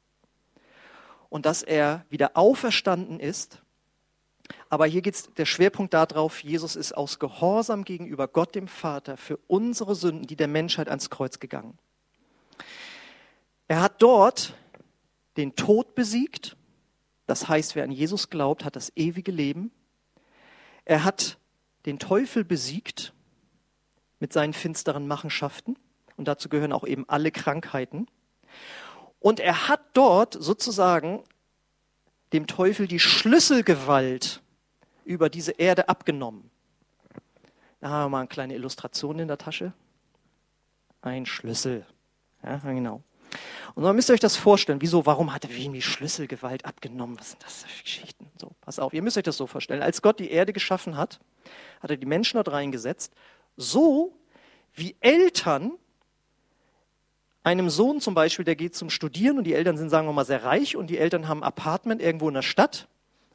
und 1.32 1.46
dass 1.46 1.64
er 1.64 2.06
wieder 2.10 2.32
auferstanden 2.36 3.20
ist. 3.20 3.62
Aber 4.70 4.86
hier 4.86 5.02
geht 5.02 5.38
der 5.38 5.46
Schwerpunkt 5.46 5.94
darauf, 5.94 6.44
Jesus 6.44 6.76
ist 6.76 6.92
aus 6.92 7.20
Gehorsam 7.20 7.86
gegenüber 7.86 8.28
Gott 8.28 8.54
dem 8.54 8.68
Vater 8.68 9.16
für 9.16 9.40
unsere 9.48 9.96
Sünden, 9.96 10.28
die 10.28 10.36
der 10.36 10.50
Menschheit 10.50 10.90
ans 10.90 11.10
Kreuz 11.10 11.40
gegangen. 11.40 11.80
Er 13.70 13.80
hat 13.80 14.02
dort 14.02 14.56
den 15.38 15.56
Tod 15.56 15.96
besiegt. 15.96 16.58
Das 17.28 17.48
heißt, 17.48 17.76
wer 17.76 17.86
an 17.86 17.92
Jesus 17.92 18.30
glaubt, 18.30 18.66
hat 18.66 18.76
das 18.76 18.92
ewige 18.98 19.32
Leben. 19.32 19.72
Er 20.84 21.06
hat 21.06 21.38
den 21.86 21.98
Teufel 21.98 22.44
besiegt 22.44 23.14
mit 24.20 24.34
seinen 24.34 24.52
finsteren 24.52 25.08
Machenschaften. 25.08 25.78
Und 26.18 26.28
dazu 26.28 26.50
gehören 26.50 26.74
auch 26.74 26.86
eben 26.86 27.08
alle 27.08 27.32
Krankheiten. 27.32 28.08
Und 29.22 29.40
er 29.40 29.70
hat 29.70 29.82
dort 29.94 30.36
sozusagen 30.38 31.24
dem 32.34 32.48
Teufel 32.48 32.88
die 32.88 33.00
Schlüsselgewalt 33.00 34.42
über 35.06 35.30
diese 35.30 35.52
Erde 35.52 35.88
abgenommen. 35.88 36.50
Da 37.80 37.90
haben 37.90 38.06
wir 38.06 38.10
mal 38.10 38.20
eine 38.20 38.28
kleine 38.28 38.56
Illustration 38.56 39.20
in 39.20 39.28
der 39.28 39.38
Tasche. 39.38 39.74
Ein 41.02 41.26
Schlüssel. 41.26 41.86
Ja, 42.44 42.58
genau. 42.58 43.04
Und 43.76 43.84
dann 43.84 43.96
müsst 43.96 44.10
ihr 44.10 44.14
euch 44.14 44.20
das 44.20 44.36
vorstellen. 44.36 44.82
Wieso, 44.82 45.06
warum 45.06 45.34
hat 45.34 45.46
er 45.46 45.56
wem 45.56 45.74
die 45.74 45.82
Schlüsselgewalt 45.82 46.66
abgenommen? 46.66 47.18
Was 47.20 47.32
sind 47.32 47.44
das 47.44 47.64
für 47.64 47.84
Geschichten? 47.84 48.28
So, 48.40 48.52
pass 48.62 48.80
auf, 48.80 48.94
ihr 48.94 49.02
müsst 49.02 49.18
euch 49.18 49.24
das 49.24 49.38
so 49.38 49.48
vorstellen. 49.48 49.82
Als 49.82 50.02
Gott 50.02 50.20
die 50.20 50.32
Erde 50.32 50.52
geschaffen 50.52 50.98
hat, 50.98 51.20
hat 51.80 51.92
er 51.92 51.98
die 51.98 52.06
Menschen 52.06 52.38
dort 52.38 52.52
reingesetzt, 52.52 53.14
so 53.56 54.18
wie 54.74 54.96
Eltern 55.00 55.74
einem 57.44 57.70
Sohn 57.70 58.00
zum 58.02 58.14
Beispiel, 58.14 58.46
der 58.46 58.56
geht 58.56 58.76
zum 58.76 58.90
Studieren 58.90 59.38
und 59.38 59.46
die 59.46 59.54
Eltern 59.54 59.78
sind, 59.78 59.90
sagen 59.90 60.08
wir 60.08 60.14
mal, 60.14 60.26
sehr 60.26 60.44
reich 60.44 60.76
und 60.76 60.90
die 60.90 60.98
Eltern 60.98 61.28
haben 61.28 61.42
ein 61.42 61.48
Apartment 61.48 62.02
irgendwo 62.02 62.28
in 62.28 62.36
der 62.36 62.42
Stadt 62.42 62.88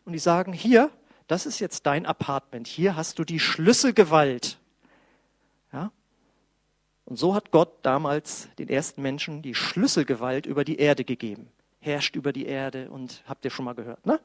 und 0.04 0.12
die 0.12 0.18
sagen, 0.18 0.52
hier, 0.52 0.90
das 1.26 1.46
ist 1.46 1.58
jetzt 1.58 1.86
dein 1.86 2.06
Apartment, 2.06 2.68
hier 2.68 2.96
hast 2.96 3.18
du 3.18 3.24
die 3.24 3.40
Schlüsselgewalt. 3.40 4.58
Ja? 5.72 5.90
Und 7.04 7.18
so 7.18 7.34
hat 7.34 7.50
Gott 7.50 7.72
damals 7.82 8.48
den 8.58 8.68
ersten 8.68 9.02
Menschen 9.02 9.42
die 9.42 9.54
Schlüsselgewalt 9.54 10.46
über 10.46 10.64
die 10.64 10.76
Erde 10.76 11.04
gegeben. 11.04 11.48
Herrscht 11.80 12.16
über 12.16 12.32
die 12.32 12.46
Erde 12.46 12.90
und 12.90 13.22
habt 13.26 13.44
ihr 13.44 13.50
schon 13.50 13.64
mal 13.64 13.74
gehört, 13.74 14.04
ne? 14.06 14.20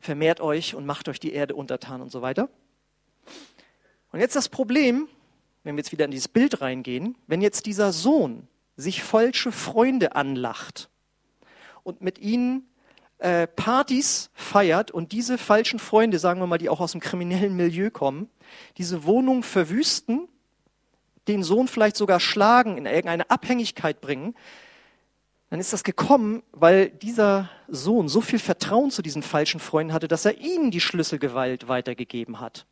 Vermehrt 0.00 0.40
euch 0.40 0.76
und 0.76 0.86
macht 0.86 1.08
euch 1.08 1.18
die 1.18 1.32
Erde 1.32 1.56
untertan 1.56 2.00
und 2.00 2.12
so 2.12 2.22
weiter. 2.22 2.48
Und 4.12 4.20
jetzt 4.20 4.36
das 4.36 4.48
Problem, 4.48 5.08
wenn 5.64 5.74
wir 5.74 5.80
jetzt 5.80 5.90
wieder 5.90 6.04
in 6.04 6.12
dieses 6.12 6.28
Bild 6.28 6.60
reingehen, 6.60 7.16
wenn 7.26 7.40
jetzt 7.40 7.66
dieser 7.66 7.92
Sohn 7.92 8.46
sich 8.76 9.02
falsche 9.02 9.52
Freunde 9.52 10.14
anlacht 10.14 10.90
und 11.82 12.02
mit 12.02 12.18
ihnen 12.18 12.68
äh, 13.18 13.46
Partys 13.46 14.30
feiert 14.34 14.90
und 14.90 15.12
diese 15.12 15.38
falschen 15.38 15.78
Freunde, 15.78 16.18
sagen 16.18 16.40
wir 16.40 16.46
mal, 16.46 16.58
die 16.58 16.68
auch 16.68 16.80
aus 16.80 16.92
dem 16.92 17.00
kriminellen 17.00 17.56
Milieu 17.56 17.90
kommen, 17.90 18.28
diese 18.76 19.04
Wohnung 19.04 19.42
verwüsten, 19.42 20.28
den 21.26 21.42
Sohn 21.42 21.68
vielleicht 21.68 21.96
sogar 21.96 22.20
schlagen, 22.20 22.76
in 22.76 22.86
irgendeine 22.86 23.30
Abhängigkeit 23.30 24.00
bringen, 24.00 24.34
dann 25.50 25.60
ist 25.60 25.72
das 25.72 25.84
gekommen, 25.84 26.42
weil 26.52 26.90
dieser 26.90 27.50
Sohn 27.68 28.08
so 28.08 28.20
viel 28.20 28.38
Vertrauen 28.38 28.90
zu 28.90 29.00
diesen 29.00 29.22
falschen 29.22 29.60
Freunden 29.60 29.92
hatte, 29.92 30.08
dass 30.08 30.24
er 30.24 30.38
ihnen 30.38 30.70
die 30.70 30.80
Schlüsselgewalt 30.80 31.68
weitergegeben 31.68 32.40
hat. 32.40 32.66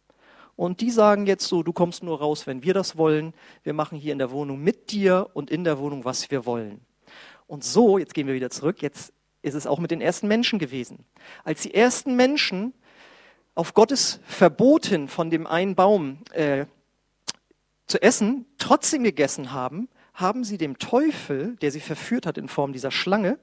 Und 0.57 0.81
die 0.81 0.91
sagen 0.91 1.27
jetzt 1.27 1.47
so, 1.47 1.63
du 1.63 1.73
kommst 1.73 2.03
nur 2.03 2.21
raus, 2.21 2.47
wenn 2.47 2.63
wir 2.63 2.75
das 2.75 2.97
wollen. 2.97 3.35
Wir 3.63 3.73
machen 3.73 3.99
hier 3.99 4.13
in 4.13 4.19
der 4.19 4.31
Wohnung 4.31 4.63
mit 4.63 4.93
dir 4.93 5.31
und 5.35 5.51
in 5.51 5.65
der 5.65 5.79
Wohnung, 5.79 6.05
was 6.05 6.31
wir 6.31 6.47
wollen. 6.47 6.81
Und 7.47 7.65
so, 7.65 7.99
jetzt 7.99 8.15
gehen 8.15 8.27
wir 8.27 8.35
wieder 8.35 8.51
zurück, 8.51 8.81
jetzt 8.83 9.13
ist 9.43 9.55
es 9.55 9.67
auch 9.67 9.79
mit 9.79 9.91
den 9.91 10.01
ersten 10.01 10.29
Menschen 10.29 10.59
gewesen. 10.59 11.05
Als 11.43 11.63
die 11.63 11.75
ersten 11.75 12.17
Menschen 12.17 12.73
auf 13.55 13.75
Gottes 13.75 14.21
Verboten 14.25 15.09
von 15.09 15.31
dem 15.31 15.47
einen 15.47 15.75
Baum 15.75 16.19
äh, 16.33 16.67
zu 17.87 18.01
essen, 18.01 18.47
trotzdem 18.59 19.05
gegessen 19.05 19.53
haben, 19.53 19.89
haben 20.15 20.45
sie 20.45 20.59
dem 20.59 20.79
Teufel, 20.79 21.57
der 21.57 21.71
sie 21.71 21.81
verführt 21.81 22.27
hat 22.27 22.39
in 22.39 22.49
Form 22.49 22.73
dieser 22.73 22.91
Schlange, 22.91 23.39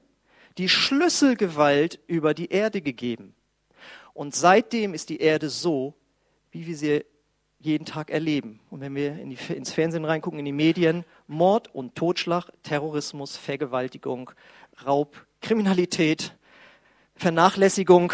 die 0.58 0.68
Schlüsselgewalt 0.68 2.00
über 2.06 2.34
die 2.34 2.50
Erde 2.50 2.82
gegeben. 2.82 3.34
Und 4.14 4.34
seitdem 4.34 4.94
ist 4.94 5.08
die 5.08 5.18
Erde 5.18 5.48
so, 5.48 5.94
wie 6.52 6.66
wir 6.66 6.76
sie 6.76 7.04
jeden 7.58 7.86
Tag 7.86 8.10
erleben. 8.10 8.60
Und 8.70 8.80
wenn 8.80 8.94
wir 8.94 9.18
in 9.18 9.30
die, 9.30 9.38
ins 9.52 9.72
Fernsehen 9.72 10.04
reingucken, 10.04 10.38
in 10.38 10.44
die 10.44 10.52
Medien, 10.52 11.04
Mord 11.26 11.74
und 11.74 11.94
Totschlag, 11.94 12.50
Terrorismus, 12.62 13.36
Vergewaltigung, 13.36 14.30
Raub, 14.84 15.26
Kriminalität, 15.40 16.36
Vernachlässigung, 17.14 18.12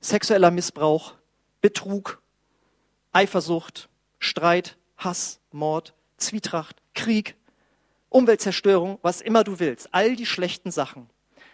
sexueller 0.00 0.50
Missbrauch, 0.50 1.14
Betrug, 1.60 2.22
Eifersucht, 3.12 3.88
Streit, 4.18 4.76
Hass, 4.96 5.40
Mord, 5.52 5.94
Zwietracht, 6.18 6.76
Krieg, 6.94 7.36
Umweltzerstörung, 8.08 8.98
was 9.02 9.20
immer 9.20 9.44
du 9.44 9.58
willst. 9.58 9.88
All 9.92 10.16
die 10.16 10.26
schlechten 10.26 10.70
Sachen 10.70 11.08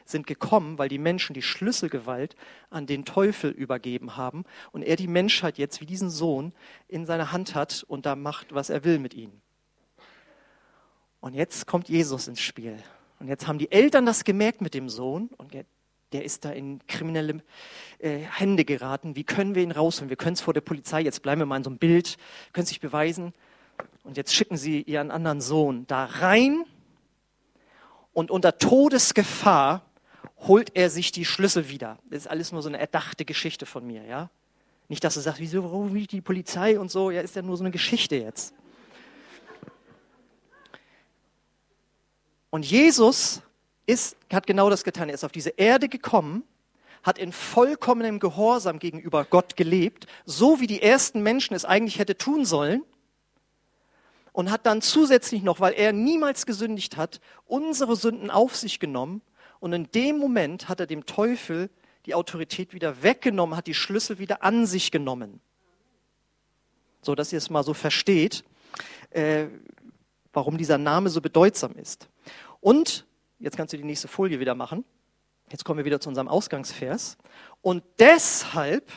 sind 0.04 0.26
gekommen, 0.26 0.78
weil 0.78 0.88
die 0.88 0.98
Menschen 0.98 1.34
die 1.34 1.42
Schlüsselgewalt 1.42 2.36
an 2.70 2.86
den 2.86 3.04
Teufel 3.04 3.50
übergeben 3.50 4.16
haben 4.16 4.44
und 4.72 4.82
er 4.82 4.96
die 4.96 5.08
Menschheit 5.08 5.58
jetzt 5.58 5.80
wie 5.80 5.86
diesen 5.86 6.10
Sohn 6.10 6.52
in 6.88 7.06
seiner 7.06 7.32
Hand 7.32 7.54
hat 7.54 7.84
und 7.88 8.06
da 8.06 8.16
macht, 8.16 8.54
was 8.54 8.70
er 8.70 8.84
will 8.84 8.98
mit 8.98 9.14
ihnen. 9.14 9.40
Und 11.20 11.34
jetzt 11.34 11.66
kommt 11.66 11.88
Jesus 11.88 12.26
ins 12.26 12.40
Spiel. 12.40 12.76
Und 13.20 13.28
jetzt 13.28 13.46
haben 13.46 13.58
die 13.58 13.70
Eltern 13.70 14.04
das 14.04 14.24
gemerkt 14.24 14.60
mit 14.60 14.74
dem 14.74 14.88
Sohn 14.88 15.30
und 15.36 15.54
der 16.12 16.24
ist 16.24 16.44
da 16.44 16.50
in 16.50 16.84
kriminelle 16.86 17.42
äh, 17.98 18.18
Hände 18.18 18.64
geraten. 18.64 19.16
Wie 19.16 19.24
können 19.24 19.54
wir 19.54 19.62
ihn 19.62 19.70
rausholen? 19.70 20.10
Wir 20.10 20.16
können 20.16 20.34
es 20.34 20.40
vor 20.40 20.54
der 20.54 20.60
Polizei, 20.60 21.00
jetzt 21.00 21.22
bleiben 21.22 21.40
wir 21.40 21.46
mal 21.46 21.56
in 21.56 21.64
so 21.64 21.70
einem 21.70 21.78
Bild, 21.78 22.16
können 22.52 22.66
sich 22.66 22.80
beweisen. 22.80 23.32
Und 24.02 24.16
jetzt 24.16 24.34
schicken 24.34 24.56
sie 24.56 24.82
ihren 24.82 25.10
anderen 25.10 25.40
Sohn 25.40 25.86
da 25.86 26.04
rein 26.04 26.64
und 28.12 28.30
unter 28.30 28.58
Todesgefahr 28.58 29.82
holt 30.46 30.74
er 30.74 30.90
sich 30.90 31.12
die 31.12 31.24
Schlüssel 31.24 31.68
wieder. 31.68 31.98
Das 32.10 32.20
ist 32.20 32.26
alles 32.26 32.52
nur 32.52 32.62
so 32.62 32.68
eine 32.68 32.78
erdachte 32.78 33.24
Geschichte 33.24 33.66
von 33.66 33.86
mir, 33.86 34.04
ja. 34.04 34.30
Nicht, 34.88 35.04
dass 35.04 35.14
du 35.14 35.20
sagst, 35.20 35.40
wieso, 35.40 35.62
warum 35.64 35.94
wie 35.94 36.06
die 36.06 36.20
Polizei 36.20 36.78
und 36.78 36.90
so, 36.90 37.10
ja, 37.10 37.20
ist 37.20 37.36
ja 37.36 37.42
nur 37.42 37.56
so 37.56 37.62
eine 37.62 37.70
Geschichte 37.70 38.16
jetzt. 38.16 38.52
Und 42.50 42.66
Jesus 42.66 43.40
ist, 43.86 44.16
hat 44.30 44.46
genau 44.46 44.68
das 44.68 44.84
getan. 44.84 45.08
Er 45.08 45.14
ist 45.14 45.24
auf 45.24 45.32
diese 45.32 45.50
Erde 45.50 45.88
gekommen, 45.88 46.44
hat 47.02 47.18
in 47.18 47.32
vollkommenem 47.32 48.20
Gehorsam 48.20 48.78
gegenüber 48.78 49.24
Gott 49.24 49.56
gelebt, 49.56 50.06
so 50.26 50.60
wie 50.60 50.66
die 50.66 50.82
ersten 50.82 51.22
Menschen 51.22 51.54
es 51.54 51.64
eigentlich 51.64 51.98
hätte 51.98 52.18
tun 52.18 52.44
sollen. 52.44 52.84
Und 54.32 54.50
hat 54.50 54.66
dann 54.66 54.82
zusätzlich 54.82 55.42
noch, 55.42 55.60
weil 55.60 55.74
er 55.74 55.92
niemals 55.92 56.46
gesündigt 56.46 56.96
hat, 56.96 57.20
unsere 57.46 57.96
Sünden 57.96 58.30
auf 58.30 58.56
sich 58.56 58.80
genommen 58.80 59.20
und 59.62 59.72
in 59.72 59.88
dem 59.92 60.18
Moment 60.18 60.68
hat 60.68 60.80
er 60.80 60.88
dem 60.88 61.06
Teufel 61.06 61.70
die 62.04 62.16
Autorität 62.16 62.74
wieder 62.74 63.04
weggenommen, 63.04 63.56
hat 63.56 63.68
die 63.68 63.74
Schlüssel 63.74 64.18
wieder 64.18 64.42
an 64.42 64.66
sich 64.66 64.90
genommen. 64.90 65.40
So 67.00 67.14
dass 67.14 67.32
ihr 67.32 67.38
es 67.38 67.48
mal 67.48 67.62
so 67.62 67.72
versteht, 67.72 68.42
äh, 69.10 69.46
warum 70.32 70.58
dieser 70.58 70.78
Name 70.78 71.10
so 71.10 71.20
bedeutsam 71.20 71.76
ist. 71.76 72.08
Und, 72.58 73.06
jetzt 73.38 73.56
kannst 73.56 73.72
du 73.72 73.76
die 73.76 73.84
nächste 73.84 74.08
Folie 74.08 74.40
wieder 74.40 74.56
machen. 74.56 74.84
Jetzt 75.48 75.64
kommen 75.64 75.78
wir 75.78 75.84
wieder 75.84 76.00
zu 76.00 76.08
unserem 76.08 76.26
Ausgangsvers. 76.26 77.16
Und 77.60 77.84
deshalb 78.00 78.90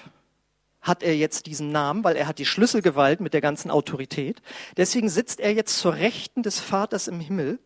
hat 0.82 1.04
er 1.04 1.16
jetzt 1.16 1.46
diesen 1.46 1.72
Namen, 1.72 2.04
weil 2.04 2.16
er 2.16 2.26
hat 2.26 2.40
die 2.40 2.46
Schlüsselgewalt 2.46 3.20
mit 3.20 3.36
der 3.36 3.42
ganzen 3.42 3.70
Autorität. 3.70 4.42
Deswegen 4.78 5.10
sitzt 5.10 5.40
er 5.40 5.54
jetzt 5.54 5.78
zur 5.78 5.94
Rechten 5.94 6.42
des 6.42 6.60
Vaters 6.60 7.08
im 7.08 7.20
Himmel 7.20 7.60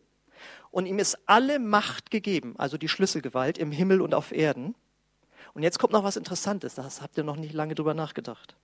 und 0.71 0.85
ihm 0.85 0.99
ist 0.99 1.17
alle 1.25 1.59
Macht 1.59 2.11
gegeben, 2.11 2.55
also 2.57 2.77
die 2.77 2.87
Schlüsselgewalt 2.87 3.57
im 3.57 3.71
Himmel 3.71 4.01
und 4.01 4.13
auf 4.13 4.31
Erden. 4.31 4.75
Und 5.53 5.63
jetzt 5.63 5.79
kommt 5.79 5.93
noch 5.93 6.03
was 6.03 6.15
Interessantes, 6.15 6.75
das 6.75 7.01
habt 7.01 7.17
ihr 7.17 7.23
noch 7.23 7.35
nicht 7.35 7.53
lange 7.53 7.75
drüber 7.75 7.93
nachgedacht. 7.93 8.55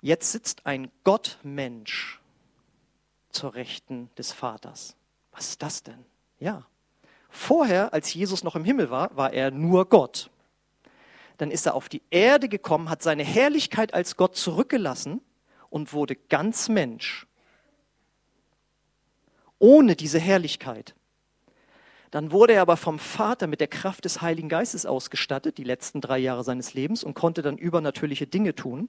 Jetzt 0.00 0.30
sitzt 0.30 0.66
ein 0.66 0.90
Gottmensch 1.04 2.20
zur 3.30 3.54
Rechten 3.54 4.10
des 4.16 4.32
Vaters. 4.32 4.94
Was 5.32 5.48
ist 5.48 5.62
das 5.62 5.82
denn? 5.82 6.04
Ja. 6.38 6.66
Vorher, 7.28 7.92
als 7.92 8.14
Jesus 8.14 8.44
noch 8.44 8.56
im 8.56 8.64
Himmel 8.64 8.90
war, 8.90 9.14
war 9.16 9.32
er 9.32 9.50
nur 9.50 9.88
Gott. 9.88 10.30
Dann 11.38 11.50
ist 11.50 11.66
er 11.66 11.74
auf 11.74 11.88
die 11.88 12.02
Erde 12.10 12.48
gekommen, 12.48 12.88
hat 12.88 13.02
seine 13.02 13.24
Herrlichkeit 13.24 13.92
als 13.92 14.16
Gott 14.16 14.36
zurückgelassen 14.36 15.20
und 15.68 15.92
wurde 15.92 16.14
ganz 16.14 16.68
Mensch 16.68 17.25
ohne 19.58 19.96
diese 19.96 20.18
Herrlichkeit. 20.18 20.94
Dann 22.10 22.30
wurde 22.32 22.54
er 22.54 22.62
aber 22.62 22.76
vom 22.76 22.98
Vater 22.98 23.46
mit 23.46 23.60
der 23.60 23.68
Kraft 23.68 24.04
des 24.04 24.22
Heiligen 24.22 24.48
Geistes 24.48 24.86
ausgestattet, 24.86 25.58
die 25.58 25.64
letzten 25.64 26.00
drei 26.00 26.18
Jahre 26.18 26.44
seines 26.44 26.74
Lebens, 26.74 27.04
und 27.04 27.14
konnte 27.14 27.42
dann 27.42 27.58
übernatürliche 27.58 28.26
Dinge 28.26 28.54
tun. 28.54 28.88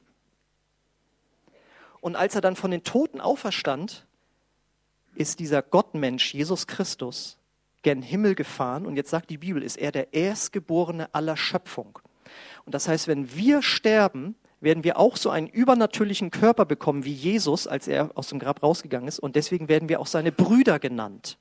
Und 2.00 2.16
als 2.16 2.36
er 2.36 2.42
dann 2.42 2.56
von 2.56 2.72
den 2.72 2.84
Toten 2.84 3.20
auferstand, 3.20 4.06
ist 5.16 5.40
dieser 5.40 5.62
Gottmensch, 5.62 6.34
Jesus 6.34 6.68
Christus, 6.68 7.38
gen 7.82 8.02
Himmel 8.02 8.36
gefahren. 8.36 8.86
Und 8.86 8.96
jetzt 8.96 9.10
sagt 9.10 9.30
die 9.30 9.38
Bibel, 9.38 9.64
ist 9.64 9.78
er 9.78 9.92
der 9.92 10.14
Erstgeborene 10.14 11.14
aller 11.14 11.38
Schöpfung. 11.38 12.00
Und 12.66 12.76
das 12.76 12.88
heißt, 12.88 13.08
wenn 13.08 13.36
wir 13.36 13.62
sterben, 13.62 14.36
werden 14.60 14.84
wir 14.84 14.98
auch 14.98 15.18
so 15.18 15.30
einen 15.30 15.48
übernatürlichen 15.48 16.32
Körper 16.32 16.66
bekommen 16.66 17.06
wie 17.06 17.14
Jesus, 17.14 17.68
als 17.68 17.88
er 17.88 18.12
aus 18.16 18.30
dem 18.30 18.40
Grab 18.40 18.64
rausgegangen 18.64 19.08
ist. 19.08 19.20
Und 19.20 19.36
deswegen 19.36 19.70
werden 19.70 19.90
wir 19.90 20.00
auch 20.00 20.08
seine 20.08 20.32
Brüder 20.32 20.80
genannt. 20.80 21.38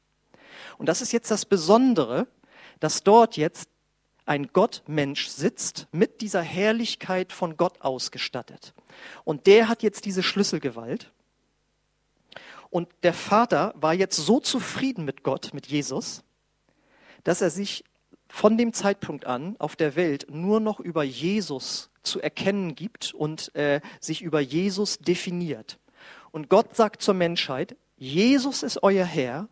Und 0.78 0.86
das 0.86 1.00
ist 1.00 1.12
jetzt 1.12 1.30
das 1.30 1.46
Besondere, 1.46 2.26
dass 2.80 3.02
dort 3.02 3.36
jetzt 3.36 3.70
ein 4.26 4.48
Gottmensch 4.52 5.28
sitzt, 5.28 5.86
mit 5.92 6.20
dieser 6.20 6.42
Herrlichkeit 6.42 7.32
von 7.32 7.56
Gott 7.56 7.80
ausgestattet. 7.80 8.74
Und 9.24 9.46
der 9.46 9.68
hat 9.68 9.82
jetzt 9.82 10.04
diese 10.04 10.22
Schlüsselgewalt. 10.22 11.12
Und 12.70 12.88
der 13.04 13.14
Vater 13.14 13.72
war 13.76 13.94
jetzt 13.94 14.16
so 14.16 14.40
zufrieden 14.40 15.04
mit 15.04 15.22
Gott, 15.22 15.54
mit 15.54 15.68
Jesus, 15.68 16.24
dass 17.22 17.40
er 17.40 17.50
sich 17.50 17.84
von 18.28 18.58
dem 18.58 18.72
Zeitpunkt 18.72 19.24
an 19.24 19.54
auf 19.58 19.76
der 19.76 19.94
Welt 19.94 20.26
nur 20.28 20.58
noch 20.58 20.80
über 20.80 21.04
Jesus 21.04 21.90
zu 22.06 22.20
erkennen 22.20 22.74
gibt 22.74 23.12
und 23.12 23.54
äh, 23.54 23.80
sich 24.00 24.22
über 24.22 24.40
Jesus 24.40 24.98
definiert. 24.98 25.78
Und 26.30 26.48
Gott 26.48 26.76
sagt 26.76 27.02
zur 27.02 27.14
Menschheit, 27.14 27.76
Jesus 27.98 28.62
ist 28.62 28.82
euer 28.82 29.04
Herr, 29.04 29.48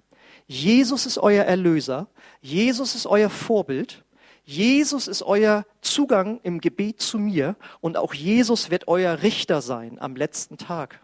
Jesus 0.47 1.07
ist 1.07 1.19
euer 1.19 1.45
Erlöser, 1.45 2.09
Jesus 2.41 2.95
ist 2.95 3.07
euer 3.07 3.31
Vorbild, 3.31 4.05
Jesus 4.45 5.09
ist 5.09 5.23
euer 5.23 5.65
Zugang 5.81 6.41
im 6.43 6.61
Gebet 6.61 7.01
zu 7.01 7.19
mir 7.19 7.57
und 7.81 7.97
auch 7.97 8.13
Jesus 8.13 8.71
wird 8.71 8.89
euer 8.89 9.23
Richter 9.23 9.63
sein 9.63 9.99
am 9.99 10.17
letzten 10.17 10.59
Tag, 10.59 11.01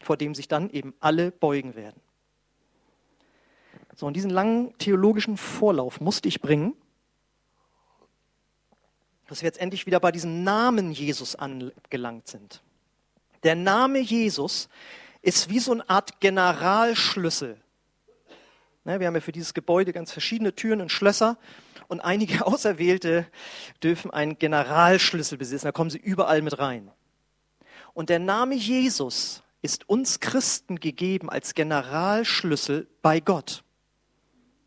vor 0.00 0.18
dem 0.18 0.34
sich 0.34 0.46
dann 0.46 0.68
eben 0.70 0.94
alle 1.00 1.30
beugen 1.30 1.74
werden. 1.74 2.00
So, 3.94 4.06
und 4.06 4.14
diesen 4.14 4.30
langen 4.30 4.76
theologischen 4.76 5.38
Vorlauf 5.38 6.02
musste 6.02 6.28
ich 6.28 6.42
bringen, 6.42 6.74
dass 9.26 9.42
wir 9.42 9.46
jetzt 9.46 9.60
endlich 9.60 9.86
wieder 9.86 10.00
bei 10.00 10.12
diesem 10.12 10.44
Namen 10.44 10.92
Jesus 10.92 11.34
angelangt 11.34 12.28
sind. 12.28 12.62
Der 13.42 13.54
Name 13.54 13.98
Jesus 13.98 14.68
ist 15.22 15.48
wie 15.48 15.58
so 15.58 15.72
eine 15.72 15.88
Art 15.88 16.20
Generalschlüssel. 16.20 17.60
Ne, 18.84 19.00
wir 19.00 19.08
haben 19.08 19.14
ja 19.14 19.20
für 19.20 19.32
dieses 19.32 19.54
Gebäude 19.54 19.92
ganz 19.92 20.12
verschiedene 20.12 20.54
Türen 20.54 20.80
und 20.80 20.92
Schlösser 20.92 21.38
und 21.88 22.00
einige 22.00 22.46
Auserwählte 22.46 23.26
dürfen 23.82 24.10
einen 24.10 24.38
Generalschlüssel 24.38 25.38
besitzen. 25.38 25.66
Da 25.66 25.72
kommen 25.72 25.90
sie 25.90 25.98
überall 25.98 26.42
mit 26.42 26.58
rein. 26.58 26.90
Und 27.94 28.10
der 28.10 28.18
Name 28.18 28.54
Jesus 28.54 29.42
ist 29.62 29.88
uns 29.88 30.20
Christen 30.20 30.78
gegeben 30.78 31.30
als 31.30 31.54
Generalschlüssel 31.54 32.86
bei 33.02 33.20
Gott. 33.20 33.64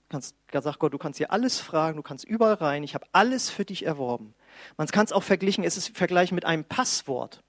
Kannst, 0.10 0.36
sagt 0.51 0.80
Gott, 0.80 0.94
du 0.94 0.98
kannst 0.98 1.18
hier 1.18 1.32
alles 1.32 1.60
fragen, 1.60 1.98
du 1.98 2.04
kannst 2.04 2.25
überall 2.25 2.56
rein, 2.56 2.84
ich 2.84 2.96
habe 2.96 3.06
alles 3.12 3.50
für 3.50 3.63
dich 3.63 3.86
erworben. 3.86 4.34
Man 4.78 4.88
kann 4.88 5.06
es 5.06 5.12
auch 5.12 5.24
vergleichen, 5.24 5.63
es 5.63 5.78
ist 5.78 5.96
vergleichen 5.96 6.36
mit 6.36 6.46
einem 6.46 6.63
Passwort. 6.63 7.42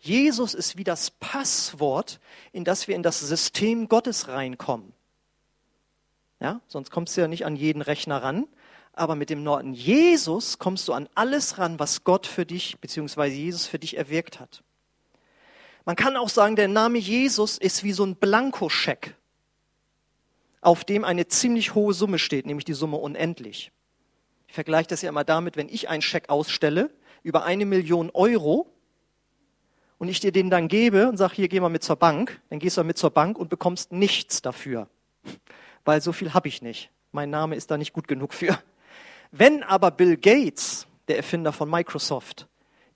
Jesus 0.00 0.54
ist 0.54 0.76
wie 0.76 0.84
das 0.84 1.10
Passwort, 1.10 2.20
in 2.52 2.64
das 2.64 2.88
wir 2.88 2.94
in 2.94 3.02
das 3.02 3.20
System 3.20 3.88
Gottes 3.88 4.28
reinkommen. 4.28 4.92
Ja, 6.40 6.60
sonst 6.68 6.90
kommst 6.90 7.16
du 7.16 7.20
ja 7.20 7.28
nicht 7.28 7.44
an 7.44 7.56
jeden 7.56 7.82
Rechner 7.82 8.22
ran. 8.22 8.46
Aber 8.92 9.14
mit 9.14 9.30
dem 9.30 9.44
Norden 9.44 9.74
Jesus 9.74 10.58
kommst 10.58 10.88
du 10.88 10.92
an 10.92 11.08
alles 11.14 11.58
ran, 11.58 11.78
was 11.78 12.02
Gott 12.02 12.26
für 12.26 12.44
dich 12.44 12.78
bzw. 12.80 13.26
Jesus 13.26 13.66
für 13.66 13.78
dich 13.78 13.96
erwirkt 13.96 14.40
hat. 14.40 14.62
Man 15.84 15.96
kann 15.96 16.16
auch 16.16 16.28
sagen, 16.28 16.56
der 16.56 16.68
Name 16.68 16.98
Jesus 16.98 17.58
ist 17.58 17.84
wie 17.84 17.92
so 17.92 18.04
ein 18.04 18.16
Blankoscheck, 18.16 19.14
auf 20.60 20.84
dem 20.84 21.04
eine 21.04 21.28
ziemlich 21.28 21.74
hohe 21.74 21.94
Summe 21.94 22.18
steht, 22.18 22.44
nämlich 22.44 22.64
die 22.64 22.74
Summe 22.74 22.96
unendlich. 22.96 23.70
Ich 24.48 24.54
vergleiche 24.54 24.88
das 24.88 25.02
ja 25.02 25.08
immer 25.08 25.24
damit, 25.24 25.56
wenn 25.56 25.68
ich 25.68 25.88
einen 25.88 26.02
Scheck 26.02 26.28
ausstelle 26.28 26.90
über 27.22 27.44
eine 27.44 27.64
Million 27.64 28.10
Euro 28.10 28.66
und 29.98 30.08
ich 30.08 30.18
dir 30.20 30.32
den 30.32 30.50
dann 30.50 30.68
gebe 30.68 31.08
und 31.08 31.16
sage, 31.16 31.34
hier 31.36 31.48
geh 31.48 31.60
mal 31.60 31.68
mit 31.68 31.84
zur 31.84 31.96
Bank, 31.96 32.40
dann 32.50 32.58
gehst 32.58 32.76
du 32.76 32.84
mit 32.84 32.98
zur 32.98 33.10
Bank 33.10 33.38
und 33.38 33.48
bekommst 33.48 33.92
nichts 33.92 34.42
dafür 34.42 34.88
weil 35.88 36.02
so 36.02 36.12
viel 36.12 36.34
habe 36.34 36.48
ich 36.48 36.60
nicht. 36.60 36.90
Mein 37.12 37.30
Name 37.30 37.56
ist 37.56 37.70
da 37.70 37.78
nicht 37.78 37.94
gut 37.94 38.08
genug 38.08 38.34
für. 38.34 38.62
Wenn 39.30 39.62
aber 39.62 39.90
Bill 39.90 40.18
Gates, 40.18 40.86
der 41.08 41.16
Erfinder 41.16 41.50
von 41.50 41.70
Microsoft, 41.70 42.46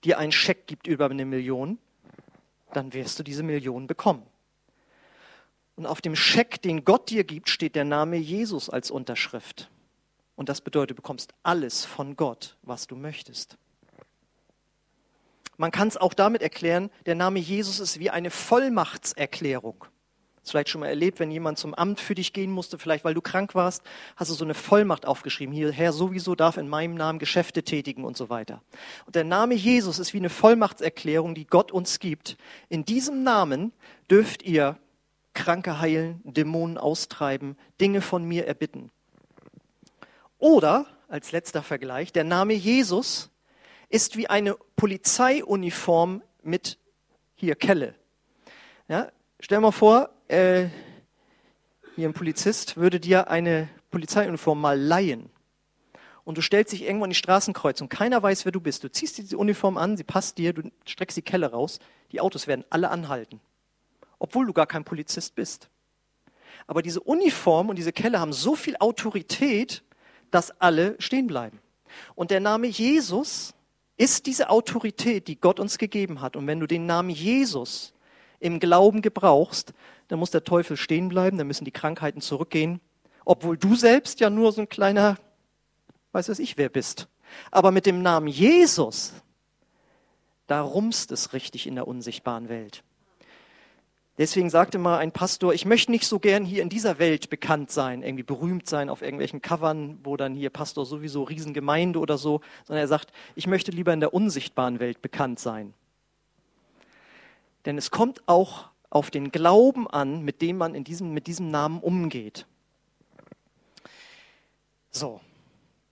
dir 0.03 0.19
einen 0.19 0.31
Scheck 0.31 0.67
gibt 0.67 0.85
über 0.85 1.09
eine 1.09 1.25
Million, 1.25 1.79
dann 2.71 2.93
wirst 2.93 3.17
du 3.17 3.23
diese 3.23 3.41
Million 3.41 3.87
bekommen. 3.87 4.21
Und 5.75 5.87
auf 5.87 6.01
dem 6.01 6.15
Scheck, 6.15 6.61
den 6.61 6.85
Gott 6.85 7.09
dir 7.09 7.23
gibt, 7.23 7.49
steht 7.49 7.73
der 7.75 7.83
Name 7.83 8.17
Jesus 8.17 8.69
als 8.69 8.91
Unterschrift. 8.91 9.71
Und 10.35 10.49
das 10.49 10.61
bedeutet, 10.61 10.91
du 10.91 10.95
bekommst 10.95 11.33
alles 11.43 11.85
von 11.85 12.15
Gott, 12.15 12.57
was 12.63 12.87
du 12.87 12.95
möchtest. 12.95 13.57
Man 15.57 15.71
kann 15.71 15.87
es 15.87 15.97
auch 15.97 16.13
damit 16.13 16.41
erklären, 16.41 16.89
der 17.05 17.15
Name 17.15 17.39
Jesus 17.39 17.79
ist 17.79 17.99
wie 17.99 18.09
eine 18.09 18.31
Vollmachtserklärung. 18.31 19.85
Hast 20.41 20.51
vielleicht 20.51 20.69
schon 20.69 20.81
mal 20.81 20.87
erlebt, 20.87 21.21
wenn 21.21 21.31
jemand 21.31 21.57
zum 21.57 21.73
Amt 21.73 22.01
für 22.01 22.15
dich 22.15 22.33
gehen 22.33 22.51
musste, 22.51 22.77
vielleicht 22.77 23.05
weil 23.05 23.13
du 23.13 23.21
krank 23.21 23.55
warst, 23.55 23.81
hast 24.17 24.29
du 24.29 24.35
so 24.35 24.43
eine 24.43 24.55
Vollmacht 24.55 25.05
aufgeschrieben. 25.05 25.55
Hier, 25.55 25.71
Herr 25.71 25.93
sowieso 25.93 26.35
darf 26.35 26.57
in 26.57 26.67
meinem 26.67 26.95
Namen 26.95 27.17
Geschäfte 27.17 27.63
tätigen 27.63 28.03
und 28.03 28.17
so 28.17 28.29
weiter. 28.29 28.61
Und 29.05 29.15
der 29.15 29.23
Name 29.23 29.53
Jesus 29.53 29.99
ist 29.99 30.13
wie 30.13 30.17
eine 30.17 30.29
Vollmachtserklärung, 30.29 31.33
die 31.33 31.47
Gott 31.47 31.71
uns 31.71 31.99
gibt. 31.99 32.35
In 32.67 32.83
diesem 32.83 33.23
Namen 33.23 33.71
dürft 34.11 34.43
ihr 34.43 34.77
Kranke 35.33 35.79
heilen, 35.79 36.19
Dämonen 36.25 36.77
austreiben, 36.77 37.55
Dinge 37.79 38.01
von 38.01 38.25
mir 38.25 38.45
erbitten. 38.45 38.91
Oder, 40.43 40.87
als 41.07 41.31
letzter 41.31 41.63
Vergleich, 41.63 42.11
der 42.11 42.25
Name 42.25 42.53
Jesus 42.53 43.29
ist 43.87 44.17
wie 44.17 44.27
eine 44.27 44.57
Polizeiuniform 44.75 46.21
mit 46.41 46.79
hier 47.33 47.55
Kelle. 47.55 47.95
Ja, 48.89 49.09
stell 49.39 49.61
mal 49.61 49.71
vor, 49.71 50.09
äh, 50.27 50.65
hier 51.95 52.09
ein 52.09 52.13
Polizist 52.13 52.75
würde 52.75 52.99
dir 52.99 53.29
eine 53.29 53.69
Polizeiuniform 53.89 54.59
mal 54.59 54.77
leihen 54.77 55.29
und 56.25 56.37
du 56.37 56.41
stellst 56.41 56.73
dich 56.73 56.81
irgendwo 56.83 57.05
in 57.05 57.11
die 57.11 57.15
Straßenkreuzung, 57.15 57.87
keiner 57.87 58.21
weiß, 58.21 58.43
wer 58.43 58.51
du 58.51 58.59
bist. 58.59 58.83
Du 58.83 58.91
ziehst 58.91 59.17
diese 59.19 59.37
Uniform 59.37 59.77
an, 59.77 59.95
sie 59.95 60.03
passt 60.03 60.37
dir, 60.37 60.51
du 60.51 60.69
streckst 60.85 61.15
die 61.15 61.21
Kelle 61.21 61.51
raus, 61.51 61.79
die 62.11 62.19
Autos 62.19 62.47
werden 62.47 62.65
alle 62.69 62.89
anhalten, 62.89 63.39
obwohl 64.19 64.45
du 64.45 64.51
gar 64.51 64.67
kein 64.67 64.83
Polizist 64.83 65.35
bist. 65.35 65.69
Aber 66.67 66.81
diese 66.81 66.99
Uniform 66.99 67.69
und 67.69 67.77
diese 67.77 67.93
Kelle 67.93 68.19
haben 68.19 68.33
so 68.33 68.57
viel 68.57 68.75
Autorität, 68.81 69.83
dass 70.33 70.59
alle 70.59 70.95
stehen 70.99 71.27
bleiben. 71.27 71.59
Und 72.15 72.31
der 72.31 72.39
Name 72.39 72.67
Jesus 72.67 73.53
ist 73.97 74.25
diese 74.25 74.49
Autorität, 74.49 75.27
die 75.27 75.39
Gott 75.39 75.59
uns 75.59 75.77
gegeben 75.77 76.21
hat. 76.21 76.35
Und 76.35 76.47
wenn 76.47 76.59
du 76.59 76.65
den 76.65 76.85
Namen 76.87 77.11
Jesus 77.11 77.93
im 78.39 78.59
Glauben 78.59 79.01
gebrauchst, 79.01 79.73
dann 80.07 80.19
muss 80.19 80.31
der 80.31 80.43
Teufel 80.43 80.75
stehen 80.75 81.09
bleiben, 81.09 81.37
dann 81.37 81.47
müssen 81.47 81.65
die 81.65 81.71
Krankheiten 81.71 82.19
zurückgehen, 82.19 82.81
obwohl 83.25 83.57
du 83.57 83.75
selbst 83.75 84.19
ja 84.19 84.29
nur 84.29 84.51
so 84.51 84.61
ein 84.61 84.69
kleiner, 84.69 85.17
weiß 86.11 86.29
was 86.29 86.39
ich 86.39 86.57
wer 86.57 86.69
bist. 86.69 87.07
Aber 87.51 87.71
mit 87.71 87.85
dem 87.85 88.01
Namen 88.01 88.27
Jesus, 88.27 89.13
da 90.47 90.61
rumst 90.61 91.11
es 91.11 91.33
richtig 91.33 91.67
in 91.67 91.75
der 91.75 91.87
unsichtbaren 91.87 92.49
Welt. 92.49 92.83
Deswegen 94.19 94.51
sagte 94.51 94.77
mal 94.77 94.99
ein 94.99 95.11
Pastor, 95.11 95.55
ich 95.55 95.65
möchte 95.65 95.89
nicht 95.89 96.05
so 96.05 96.19
gern 96.19 96.45
hier 96.45 96.61
in 96.61 96.69
dieser 96.69 96.99
Welt 96.99 97.31
bekannt 97.31 97.71
sein, 97.71 98.03
irgendwie 98.03 98.23
berühmt 98.23 98.67
sein 98.69 98.89
auf 98.89 99.01
irgendwelchen 99.01 99.41
Covern, 99.41 99.99
wo 100.03 100.17
dann 100.17 100.35
hier 100.35 100.51
Pastor 100.51 100.85
sowieso 100.85 101.23
Riesengemeinde 101.23 101.97
oder 101.97 102.19
so, 102.19 102.41
sondern 102.65 102.83
er 102.83 102.87
sagt, 102.87 103.11
ich 103.35 103.47
möchte 103.47 103.71
lieber 103.71 103.91
in 103.91 104.01
der 104.01 104.13
unsichtbaren 104.13 104.79
Welt 104.79 105.01
bekannt 105.01 105.39
sein. 105.39 105.73
Denn 107.65 107.77
es 107.77 107.89
kommt 107.89 108.21
auch 108.27 108.69
auf 108.91 109.09
den 109.09 109.31
Glauben 109.31 109.87
an, 109.89 110.21
mit 110.21 110.43
dem 110.43 110.57
man 110.57 110.75
in 110.75 110.83
diesem, 110.83 111.13
mit 111.13 111.25
diesem 111.25 111.49
Namen 111.49 111.79
umgeht. 111.79 112.45
So, 114.91 115.21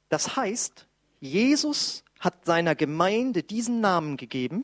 das 0.09 0.35
heißt, 0.35 0.85
Jesus 1.21 2.03
hat 2.19 2.45
seiner 2.45 2.75
Gemeinde 2.75 3.41
diesen 3.41 3.81
Namen 3.81 4.17
gegeben 4.17 4.63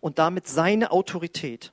und 0.00 0.18
damit 0.18 0.46
seine 0.46 0.90
Autorität. 0.90 1.72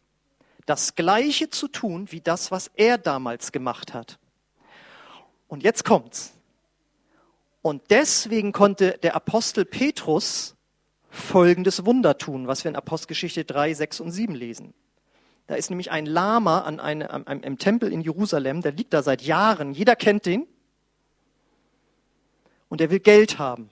Das 0.65 0.95
Gleiche 0.95 1.49
zu 1.49 1.67
tun 1.67 2.11
wie 2.11 2.21
das, 2.21 2.51
was 2.51 2.71
er 2.75 2.97
damals 2.97 3.51
gemacht 3.51 3.93
hat. 3.93 4.17
Und 5.47 5.63
jetzt 5.63 5.85
kommt's. 5.85 6.33
Und 7.61 7.83
deswegen 7.89 8.51
konnte 8.51 8.97
der 9.01 9.15
Apostel 9.15 9.65
Petrus 9.65 10.55
folgendes 11.09 11.85
Wunder 11.85 12.17
tun, 12.17 12.47
was 12.47 12.63
wir 12.63 12.69
in 12.69 12.75
Apostelgeschichte 12.75 13.45
3, 13.45 13.73
6 13.73 13.99
und 14.01 14.11
7 14.11 14.35
lesen. 14.35 14.73
Da 15.47 15.55
ist 15.55 15.69
nämlich 15.69 15.91
ein 15.91 16.05
Lama 16.05 16.59
an 16.59 16.79
einem, 16.79 17.07
an 17.07 17.27
einem, 17.27 17.43
im 17.43 17.57
Tempel 17.57 17.91
in 17.91 18.01
Jerusalem, 18.01 18.61
der 18.61 18.71
liegt 18.71 18.93
da 18.93 19.03
seit 19.03 19.21
Jahren. 19.21 19.73
Jeder 19.73 19.95
kennt 19.95 20.25
den. 20.25 20.47
Und 22.67 22.81
er 22.81 22.89
will 22.89 22.99
Geld 22.99 23.37
haben. 23.37 23.69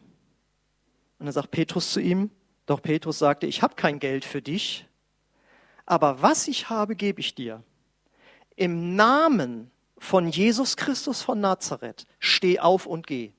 Und 1.20 1.26
dann 1.26 1.34
sagt 1.34 1.52
Petrus 1.52 1.92
zu 1.92 2.00
ihm, 2.00 2.30
doch 2.66 2.82
Petrus 2.82 3.20
sagte, 3.20 3.48
ich 3.48 3.62
habe 3.62 3.76
kein 3.76 4.00
Geld 4.00 4.24
für 4.24 4.42
dich, 4.42 4.88
aber 5.86 6.22
was 6.22 6.48
ich 6.48 6.70
habe, 6.70 6.96
gebe 6.96 7.20
ich 7.20 7.36
dir. 7.36 7.64
Im 8.56 8.96
Namen 8.96 9.72
von 9.98 10.28
Jesus 10.28 10.78
Christus 10.78 11.22
von 11.22 11.40
Nazareth, 11.40 12.06
steh 12.20 12.60
auf 12.60 12.86
und 12.86 13.08
geh. 13.08 13.32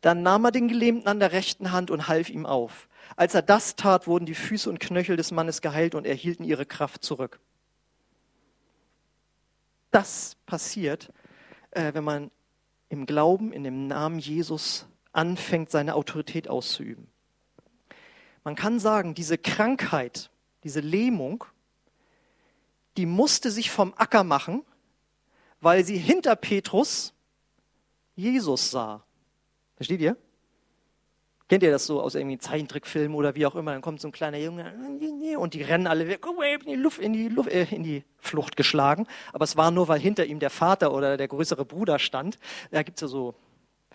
Dann 0.00 0.22
nahm 0.22 0.44
er 0.44 0.52
den 0.52 0.68
Gelähmten 0.68 1.08
an 1.08 1.20
der 1.20 1.32
rechten 1.32 1.72
Hand 1.72 1.90
und 1.90 2.08
half 2.08 2.30
ihm 2.30 2.46
auf. 2.46 2.88
Als 3.16 3.34
er 3.34 3.42
das 3.42 3.76
tat, 3.76 4.06
wurden 4.06 4.26
die 4.26 4.34
Füße 4.34 4.68
und 4.68 4.80
Knöchel 4.80 5.16
des 5.16 5.30
Mannes 5.30 5.60
geheilt 5.60 5.94
und 5.94 6.06
erhielten 6.06 6.44
ihre 6.44 6.66
Kraft 6.66 7.04
zurück. 7.04 7.40
Das 9.90 10.36
passiert, 10.46 11.12
äh, 11.70 11.94
wenn 11.94 12.04
man 12.04 12.30
im 12.88 13.06
Glauben, 13.06 13.52
in 13.52 13.64
dem 13.64 13.86
Namen 13.86 14.18
Jesus 14.18 14.86
anfängt, 15.12 15.70
seine 15.70 15.94
Autorität 15.94 16.48
auszuüben. 16.48 17.08
Man 18.44 18.54
kann 18.54 18.78
sagen, 18.78 19.14
diese 19.14 19.36
Krankheit, 19.36 20.30
diese 20.68 20.80
Lähmung, 20.80 21.44
die 22.98 23.06
musste 23.06 23.50
sich 23.50 23.70
vom 23.70 23.94
Acker 23.96 24.22
machen, 24.22 24.64
weil 25.62 25.82
sie 25.82 25.96
hinter 25.96 26.36
Petrus 26.36 27.14
Jesus 28.14 28.70
sah. 28.70 29.02
Versteht 29.76 30.02
ihr? 30.02 30.14
Kennt 31.48 31.62
ihr 31.62 31.70
das 31.70 31.86
so 31.86 32.02
aus 32.02 32.14
irgendwie 32.14 32.36
Zeichentrickfilmen 32.36 33.16
oder 33.16 33.34
wie 33.34 33.46
auch 33.46 33.54
immer? 33.54 33.72
Dann 33.72 33.80
kommt 33.80 34.02
so 34.02 34.08
ein 34.08 34.12
kleiner 34.12 34.36
Junge 34.36 34.70
und 35.38 35.54
die 35.54 35.62
rennen 35.62 35.86
alle 35.86 36.06
weg, 36.06 36.26
in 36.26 36.66
die, 36.66 36.74
Luft, 36.74 36.98
in, 36.98 37.14
die 37.14 37.28
Luft, 37.28 37.48
äh, 37.48 37.66
in 37.70 37.82
die 37.82 38.04
Flucht 38.18 38.54
geschlagen. 38.54 39.06
Aber 39.32 39.44
es 39.44 39.56
war 39.56 39.70
nur, 39.70 39.88
weil 39.88 40.00
hinter 40.00 40.26
ihm 40.26 40.38
der 40.38 40.50
Vater 40.50 40.92
oder 40.92 41.16
der 41.16 41.28
größere 41.28 41.64
Bruder 41.64 41.98
stand. 41.98 42.38
Da 42.70 42.82
gibt's 42.82 43.00
ja 43.00 43.08
so 43.08 43.34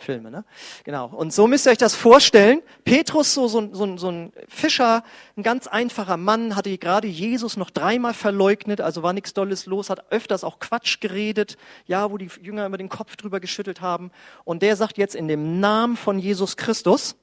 Filme, 0.04 0.30
ne? 0.30 0.46
Genau. 0.84 1.08
Und 1.08 1.34
so 1.34 1.48
müsst 1.48 1.66
ihr 1.66 1.72
euch 1.72 1.78
das 1.78 1.96
vorstellen. 1.96 2.62
Petrus, 2.84 3.34
so, 3.34 3.48
so, 3.48 3.74
so, 3.74 3.98
so 3.98 4.10
ein 4.10 4.34
Fischer, 4.48 5.04
ein 5.38 5.44
ganz 5.44 5.68
einfacher 5.68 6.18
Mann, 6.18 6.56
hatte 6.56 6.78
gerade 6.78 7.08
Jesus 7.08 7.58
noch 7.58 7.70
dreimal 7.70 8.13
verleugnet, 8.13 8.82
also 8.82 9.02
war 9.02 9.13
nichts 9.13 9.34
Dolles 9.34 9.66
los, 9.66 9.89
hat 9.89 10.12
öfters 10.12 10.44
auch 10.44 10.60
Quatsch 10.60 11.00
geredet, 11.00 11.58
ja, 11.86 12.12
wo 12.12 12.18
die 12.18 12.30
Jünger 12.42 12.66
immer 12.66 12.78
den 12.78 12.89
Kopf 12.89 13.16
drüber 13.16 13.39
geschüttelt 13.39 13.82
haben. 13.82 14.12
Und 14.44 14.62
der 14.62 14.76
sagt 14.76 14.98
jetzt 14.98 15.16
in 15.16 15.28
dem 15.28 15.60
Namen 15.60 15.98
von 15.98 16.20
Jesus 16.20 16.58
Christus, 16.58 17.16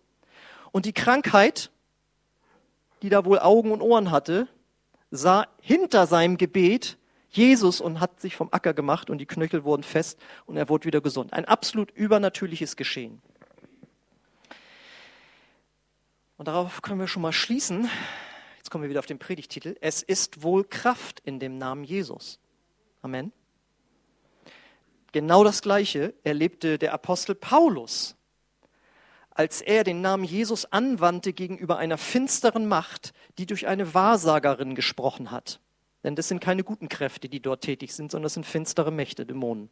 und 0.72 0.86
die 0.86 0.92
Krankheit, 0.92 1.70
die 3.02 3.08
da 3.08 3.24
wohl 3.24 3.38
Augen 3.38 3.72
und 3.72 3.80
Ohren 3.80 4.10
hatte, 4.10 4.46
sah 5.10 5.46
hinter 5.60 6.06
seinem 6.06 6.36
Gebet 6.36 6.96
Jesus 7.30 7.80
und 7.80 8.00
hat 8.00 8.20
sich 8.20 8.36
vom 8.36 8.48
Acker 8.50 8.74
gemacht 8.74 9.08
und 9.08 9.18
die 9.18 9.26
Knöchel 9.26 9.64
wurden 9.64 9.84
fest 9.84 10.18
und 10.46 10.56
er 10.56 10.68
wurde 10.68 10.86
wieder 10.86 11.00
gesund. 11.00 11.32
Ein 11.32 11.44
absolut 11.44 11.90
übernatürliches 11.92 12.76
Geschehen. 12.76 13.22
Und 16.36 16.48
darauf 16.48 16.82
können 16.82 16.98
wir 16.98 17.06
schon 17.06 17.22
mal 17.22 17.32
schließen. 17.32 17.88
Jetzt 18.56 18.70
kommen 18.70 18.82
wir 18.82 18.90
wieder 18.90 19.00
auf 19.00 19.06
den 19.06 19.18
Predigtitel. 19.18 19.76
Es 19.80 20.02
ist 20.02 20.42
wohl 20.42 20.64
Kraft 20.64 21.20
in 21.20 21.38
dem 21.38 21.56
Namen 21.58 21.84
Jesus. 21.84 22.40
Amen. 23.02 23.32
Genau 25.12 25.44
das 25.44 25.62
Gleiche 25.62 26.14
erlebte 26.22 26.78
der 26.78 26.94
Apostel 26.94 27.34
Paulus, 27.34 28.16
als 29.30 29.60
er 29.60 29.84
den 29.84 30.00
Namen 30.00 30.24
Jesus 30.24 30.66
anwandte 30.66 31.32
gegenüber 31.32 31.78
einer 31.78 31.98
finsteren 31.98 32.68
Macht, 32.68 33.12
die 33.38 33.46
durch 33.46 33.66
eine 33.66 33.92
Wahrsagerin 33.94 34.74
gesprochen 34.74 35.30
hat. 35.30 35.60
Denn 36.02 36.16
das 36.16 36.28
sind 36.28 36.40
keine 36.40 36.64
guten 36.64 36.88
Kräfte, 36.88 37.28
die 37.28 37.40
dort 37.40 37.62
tätig 37.62 37.94
sind, 37.94 38.10
sondern 38.10 38.24
das 38.24 38.34
sind 38.34 38.46
finstere 38.46 38.90
Mächte, 38.90 39.26
Dämonen. 39.26 39.68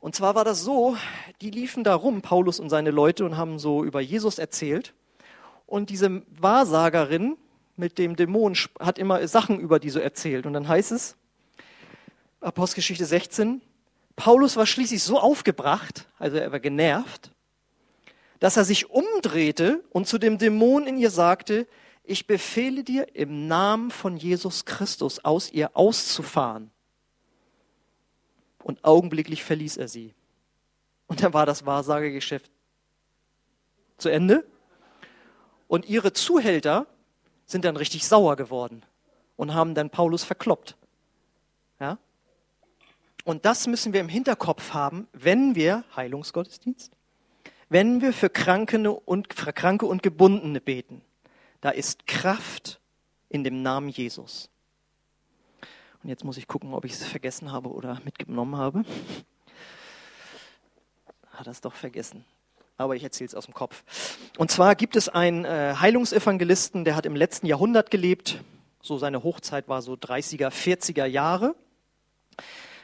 Und 0.00 0.14
zwar 0.14 0.34
war 0.34 0.44
das 0.44 0.62
so, 0.62 0.96
die 1.40 1.50
liefen 1.50 1.84
da 1.84 1.94
rum, 1.94 2.22
Paulus 2.22 2.58
und 2.60 2.70
seine 2.70 2.90
Leute, 2.90 3.24
und 3.24 3.36
haben 3.36 3.58
so 3.58 3.84
über 3.84 4.00
Jesus 4.00 4.38
erzählt. 4.38 4.94
Und 5.66 5.90
diese 5.90 6.22
Wahrsagerin 6.28 7.36
mit 7.76 7.98
dem 7.98 8.16
Dämon 8.16 8.56
hat 8.80 8.98
immer 8.98 9.26
Sachen 9.28 9.58
über 9.58 9.78
die 9.78 9.90
so 9.90 9.98
erzählt. 9.98 10.46
Und 10.46 10.52
dann 10.52 10.68
heißt 10.68 10.92
es, 10.92 11.16
Apostelgeschichte 12.40 13.04
16, 13.04 13.62
Paulus 14.16 14.56
war 14.56 14.66
schließlich 14.66 15.02
so 15.02 15.18
aufgebracht, 15.18 16.08
also 16.18 16.36
er 16.36 16.52
war 16.52 16.60
genervt, 16.60 17.30
dass 18.40 18.56
er 18.56 18.64
sich 18.64 18.90
umdrehte 18.90 19.84
und 19.90 20.06
zu 20.06 20.18
dem 20.18 20.38
Dämon 20.38 20.86
in 20.86 20.98
ihr 20.98 21.10
sagte, 21.10 21.66
ich 22.04 22.26
befehle 22.26 22.84
dir 22.84 23.14
im 23.14 23.46
Namen 23.46 23.90
von 23.90 24.16
Jesus 24.16 24.64
Christus 24.64 25.24
aus 25.24 25.50
ihr 25.50 25.76
auszufahren. 25.76 26.70
Und 28.62 28.84
augenblicklich 28.84 29.44
verließ 29.44 29.76
er 29.76 29.88
sie. 29.88 30.14
Und 31.06 31.22
dann 31.22 31.32
war 31.32 31.46
das 31.46 31.66
Wahrsagegeschäft 31.66 32.50
zu 33.98 34.08
Ende. 34.08 34.44
Und 35.68 35.88
ihre 35.88 36.12
Zuhälter 36.12 36.86
sind 37.46 37.64
dann 37.64 37.76
richtig 37.76 38.06
sauer 38.06 38.36
geworden 38.36 38.84
und 39.36 39.54
haben 39.54 39.74
dann 39.74 39.90
Paulus 39.90 40.24
verkloppt. 40.24 40.76
Ja? 41.80 41.98
Und 43.24 43.44
das 43.44 43.66
müssen 43.66 43.92
wir 43.92 44.00
im 44.00 44.08
Hinterkopf 44.08 44.72
haben, 44.72 45.08
wenn 45.12 45.54
wir 45.54 45.84
Heilungsgottesdienst, 45.94 46.92
wenn 47.68 48.00
wir 48.00 48.12
für 48.12 48.30
Kranke 48.30 48.90
und, 48.90 49.32
für 49.32 49.52
Kranke 49.52 49.86
und 49.86 50.02
Gebundene 50.02 50.60
beten. 50.60 51.02
Da 51.62 51.70
ist 51.70 52.06
Kraft 52.08 52.80
in 53.28 53.44
dem 53.44 53.62
Namen 53.62 53.88
Jesus. 53.88 54.50
Und 56.02 56.08
jetzt 56.08 56.24
muss 56.24 56.36
ich 56.36 56.48
gucken, 56.48 56.74
ob 56.74 56.84
ich 56.84 56.92
es 56.92 57.04
vergessen 57.04 57.52
habe 57.52 57.70
oder 57.70 58.00
mitgenommen 58.04 58.56
habe. 58.56 58.84
Hat 61.30 61.46
es 61.46 61.60
doch 61.60 61.72
vergessen. 61.72 62.24
Aber 62.78 62.96
ich 62.96 63.04
erzähle 63.04 63.28
es 63.28 63.36
aus 63.36 63.44
dem 63.44 63.54
Kopf. 63.54 63.84
Und 64.38 64.50
zwar 64.50 64.74
gibt 64.74 64.96
es 64.96 65.08
einen 65.08 65.44
äh, 65.44 65.74
Heilungsevangelisten, 65.78 66.84
der 66.84 66.96
hat 66.96 67.06
im 67.06 67.14
letzten 67.14 67.46
Jahrhundert 67.46 67.92
gelebt. 67.92 68.42
So 68.82 68.98
seine 68.98 69.22
Hochzeit 69.22 69.68
war 69.68 69.82
so 69.82 69.92
30er, 69.92 70.48
40er 70.48 71.06
Jahre. 71.06 71.54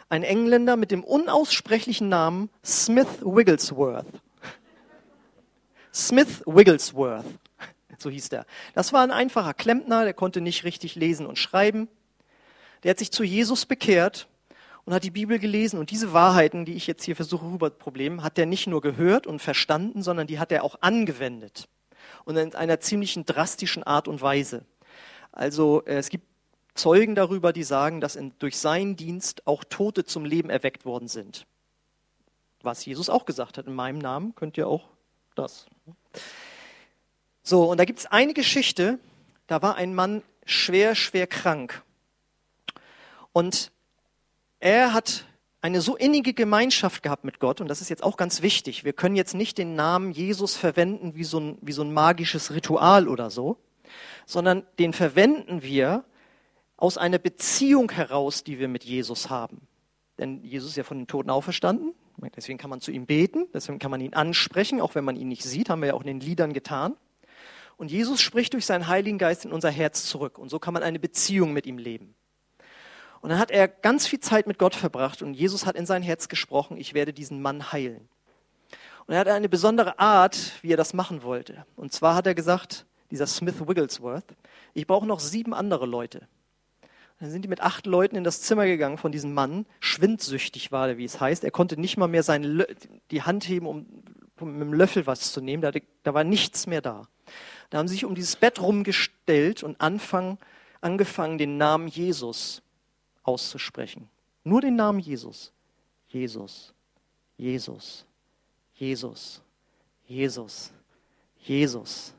Ein 0.09 0.23
Engländer 0.23 0.77
mit 0.77 0.93
dem 0.93 1.03
unaussprechlichen 1.03 2.09
Namen 2.09 2.49
Smith 2.65 3.09
Wigglesworth. 3.23 4.07
Smith 5.93 6.45
Wigglesworth 6.47 7.27
so 8.01 8.11
hieß 8.11 8.29
der. 8.29 8.47
Das 8.75 8.93
war 8.93 9.03
ein 9.03 9.11
einfacher 9.11 9.55
Klempner, 9.55 10.05
der 10.05 10.15
konnte 10.15 10.41
nicht 10.41 10.65
richtig 10.65 10.95
lesen 10.95 11.27
und 11.27 11.39
schreiben. 11.39 11.89
Der 12.83 12.91
hat 12.91 12.99
sich 12.99 13.11
zu 13.11 13.25
Jesus 13.25 13.67
bekehrt 13.67 14.29
und 14.85 14.95
hat 14.95 15.05
die 15.05 15.11
Bibel 15.11 15.39
gelesen 15.39 15.79
und 15.79 15.91
diese 15.91 16.13
Wahrheiten, 16.13 16.65
die 16.65 16.75
ich 16.75 16.87
jetzt 16.87 17.05
hier 17.05 17.17
versuche 17.17 17.45
rüberzuproblem, 17.45 18.23
hat 18.23 18.39
er 18.39 18.47
nicht 18.47 18.67
nur 18.67 18.81
gehört 18.81 19.27
und 19.27 19.41
verstanden, 19.41 20.03
sondern 20.03 20.27
die 20.27 20.39
hat 20.39 20.53
er 20.53 20.65
auch 20.65 20.77
angewendet. 20.81 21.69
Und 22.25 22.37
in 22.37 22.55
einer 22.55 22.81
ziemlichen 22.81 23.27
drastischen 23.27 23.83
Art 23.83 24.09
und 24.09 24.23
Weise. 24.23 24.65
Also 25.33 25.83
äh, 25.85 25.97
es 25.97 26.09
gibt 26.09 26.25
Zeugen 26.75 27.15
darüber, 27.15 27.53
die 27.53 27.65
sagen, 27.65 28.01
dass 28.01 28.17
in, 28.17 28.33
durch 28.39 28.57
seinen 28.57 28.97
Dienst 28.97 29.47
auch 29.47 29.65
Tote 29.65 30.05
zum 30.05 30.25
Leben 30.25 30.49
erweckt 30.49 30.85
worden 30.85 31.09
sind. 31.09 31.47
Was 32.63 32.85
Jesus 32.85 33.11
auch 33.11 33.25
gesagt 33.25 33.59
hat, 33.59 33.67
in 33.67 33.75
meinem 33.75 33.99
Namen 33.99 34.35
könnt 34.35 34.57
ihr 34.57 34.69
auch 34.69 34.89
das. 35.35 35.67
So, 37.49 37.71
und 37.71 37.81
da 37.81 37.87
gibt 37.87 38.01
es 38.01 38.05
eine 38.05 38.35
Geschichte, 38.35 38.99
da 39.47 39.63
war 39.63 39.77
ein 39.77 39.95
Mann 39.95 40.23
schwer, 40.45 40.95
schwer 40.95 41.27
krank. 41.27 41.83
Und 43.33 43.73
er 44.61 44.93
hat 44.93 45.25
eine 45.63 45.81
so 45.81 45.97
innige 45.97 46.35
Gemeinschaft 46.35 47.03
gehabt 47.03 47.25
mit 47.25 47.41
Gott, 47.41 47.63
und 47.63 47.69
das 47.69 47.81
ist 47.81 47.89
jetzt 47.89 48.03
auch 48.03 48.19
ganz 48.19 48.43
wichtig. 48.43 48.85
Wir 48.85 48.93
können 48.93 49.17
jetzt 49.17 49.33
nicht 49.33 49.57
den 49.57 49.77
Namen 49.77 50.11
Jesus 50.11 50.57
verwenden 50.57 51.15
wie 51.15 51.25
so 51.25 51.41
ein, 51.41 51.57
wie 51.63 51.73
so 51.73 51.81
ein 51.81 51.91
magisches 51.91 52.53
Ritual 52.53 53.09
oder 53.09 53.31
so, 53.31 53.57
sondern 54.27 54.67
den 54.79 54.93
verwenden 54.93 55.63
wir 55.63 56.05
aus 56.77 56.99
einer 56.99 57.19
Beziehung 57.19 57.91
heraus, 57.91 58.45
die 58.45 58.59
wir 58.59 58.69
mit 58.69 58.85
Jesus 58.85 59.31
haben. 59.31 59.67
Denn 60.19 60.45
Jesus 60.45 60.73
ist 60.73 60.77
ja 60.77 60.85
von 60.85 60.99
den 60.99 61.07
Toten 61.07 61.31
auferstanden, 61.31 61.95
deswegen 62.37 62.59
kann 62.59 62.69
man 62.69 62.83
zu 62.83 62.91
ihm 62.91 63.07
beten, 63.07 63.47
deswegen 63.55 63.79
kann 63.79 63.91
man 63.91 64.03
ihn 64.03 64.13
ansprechen, 64.13 64.83
auch 64.83 64.95
wenn 64.95 65.05
man 65.05 65.17
ihn 65.17 65.29
nicht 65.29 65.45
sieht, 65.45 65.71
haben 65.71 65.81
wir 65.81 65.89
ja 65.89 65.95
auch 65.95 66.03
in 66.03 66.09
den 66.09 66.21
Liedern 66.21 66.53
getan. 66.53 66.95
Und 67.79 67.91
Jesus 67.93 68.21
spricht 68.21 68.53
durch 68.53 68.67
seinen 68.67 68.89
Heiligen 68.89 69.19
Geist 69.19 69.45
in 69.45 69.53
unser 69.53 69.71
Herz 69.71 70.05
zurück. 70.05 70.37
Und 70.37 70.51
so 70.51 70.59
kann 70.59 70.75
man 70.75 70.83
eine 70.83 70.99
Beziehung 70.99 71.53
mit 71.53 71.65
ihm 71.65 71.79
leben. 71.79 72.15
Und 73.21 73.31
dann 73.31 73.39
hat 73.39 73.51
er 73.51 73.69
ganz 73.69 74.07
viel 74.07 74.21
Zeit 74.21 74.47
mit 74.47 74.59
Gott 74.59 74.75
verbracht 74.75 75.23
und 75.23 75.35
Jesus 75.35 75.65
hat 75.65 75.77
in 75.77 75.87
sein 75.87 76.03
Herz 76.03 76.29
gesprochen, 76.29 76.77
ich 76.77 76.95
werde 76.95 77.13
diesen 77.13 77.41
Mann 77.41 77.73
heilen. 77.73 78.09
Und 79.07 79.15
er 79.15 79.21
hat 79.21 79.29
eine 79.29 79.49
besondere 79.49 79.99
Art, 79.99 80.53
wie 80.63 80.73
er 80.73 80.77
das 80.77 80.93
machen 80.93 81.23
wollte. 81.23 81.65
Und 81.77 81.93
zwar 81.93 82.15
hat 82.15 82.27
er 82.27 82.35
gesagt, 82.35 82.85
dieser 83.11 83.27
Smith 83.27 83.67
Wigglesworth, 83.67 84.37
ich 84.75 84.87
brauche 84.87 85.07
noch 85.07 85.21
sieben 85.21 85.55
andere 85.55 85.87
Leute. 85.87 86.29
Und 86.81 87.23
dann 87.23 87.31
sind 87.31 87.43
die 87.43 87.49
mit 87.49 87.61
acht 87.61 87.87
Leuten 87.87 88.17
in 88.17 88.25
das 88.25 88.43
Zimmer 88.43 88.67
gegangen 88.67 88.99
von 88.99 89.11
diesem 89.11 89.35
Mann, 89.35 89.67
schwindsüchtig 89.81 90.71
war 90.71 90.89
er, 90.89 90.99
wie 90.99 91.05
es 91.05 91.21
heißt. 91.21 91.43
Er 91.43 91.51
konnte 91.51 91.81
nicht 91.81 91.97
mal 91.97 92.07
mehr 92.07 92.23
seine, 92.23 92.67
die 93.11 93.23
Hand 93.23 93.49
heben, 93.49 93.67
um 93.67 93.87
mit 94.41 94.61
dem 94.61 94.73
Löffel 94.73 95.07
was 95.07 95.33
zu 95.33 95.41
nehmen. 95.41 95.63
Da, 95.63 95.73
da 96.03 96.15
war 96.15 96.23
nichts 96.23 96.67
mehr 96.67 96.81
da. 96.81 97.09
Da 97.71 97.79
haben 97.79 97.89
sie 97.89 97.95
sich 97.95 98.05
um 98.05 98.15
dieses 98.15 98.37
Bett 98.37 98.61
rumgestellt 98.61 99.63
und 99.63 99.81
anfang, 99.81 100.39
angefangen, 100.81 101.39
den 101.39 101.57
Namen 101.59 101.89
Jesus 101.89 102.63
auszusprechen. 103.23 104.09
Nur 104.45 104.61
den 104.61 104.77
Namen 104.77 105.01
Jesus. 105.01 105.53
Jesus, 106.09 106.73
Jesus, 107.37 108.07
Jesus, 108.75 109.43
Jesus, 110.07 110.73
Jesus, 111.39 112.15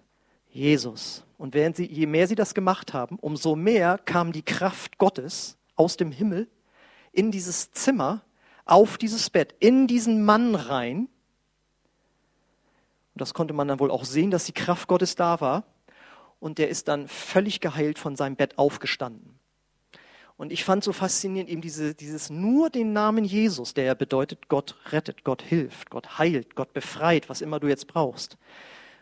Jesus. 0.52 1.24
Und 1.38 1.56
während 1.56 1.76
sie, 1.76 1.86
je 1.86 2.06
mehr 2.06 2.28
sie 2.28 2.36
das 2.36 2.54
gemacht 2.54 2.94
haben, 2.94 3.18
umso 3.20 3.56
mehr 3.56 3.98
kam 3.98 4.32
die 4.32 4.44
Kraft 4.44 4.98
Gottes 5.00 5.58
aus 5.76 5.98
dem 5.98 6.12
Himmel 6.12 6.48
in 7.12 7.32
dieses 7.32 7.72
Zimmer, 7.72 8.22
auf 8.66 9.00
dieses 9.00 9.32
Bett, 9.32 9.56
in 9.60 9.88
diesen 9.88 10.24
Mann 10.24 10.54
rein 10.54 11.10
und 13.20 13.24
das 13.24 13.34
konnte 13.34 13.54
man 13.54 13.68
dann 13.68 13.82
wohl 13.82 13.92
auch 13.92 14.06
sehen, 14.06 14.32
dass 14.32 14.46
die 14.46 14.54
Kraft 14.54 14.88
Gottes 14.88 15.16
da 15.18 15.42
war. 15.42 15.66
Und 16.40 16.58
der 16.58 16.70
ist 16.70 16.88
dann 16.88 17.10
völlig 17.10 17.60
geheilt 17.60 18.00
von 18.00 18.16
seinem 18.16 18.38
Bett 18.38 18.58
aufgestanden. 18.58 19.38
Und 20.38 20.54
ich 20.54 20.64
fand 20.64 20.86
so 20.86 20.94
faszinierend 20.94 21.50
eben 21.50 21.60
diese, 21.60 21.94
dieses 21.94 22.30
nur 22.30 22.70
den 22.70 22.94
Namen 22.94 23.26
Jesus, 23.26 23.74
der 23.74 23.84
ja 23.84 23.94
bedeutet, 23.94 24.48
Gott 24.48 24.78
rettet, 24.94 25.26
Gott 25.26 25.42
hilft, 25.42 25.90
Gott 25.90 26.18
heilt, 26.18 26.56
Gott 26.56 26.72
befreit, 26.72 27.28
was 27.28 27.42
immer 27.42 27.60
du 27.60 27.68
jetzt 27.68 27.88
brauchst. 27.88 28.38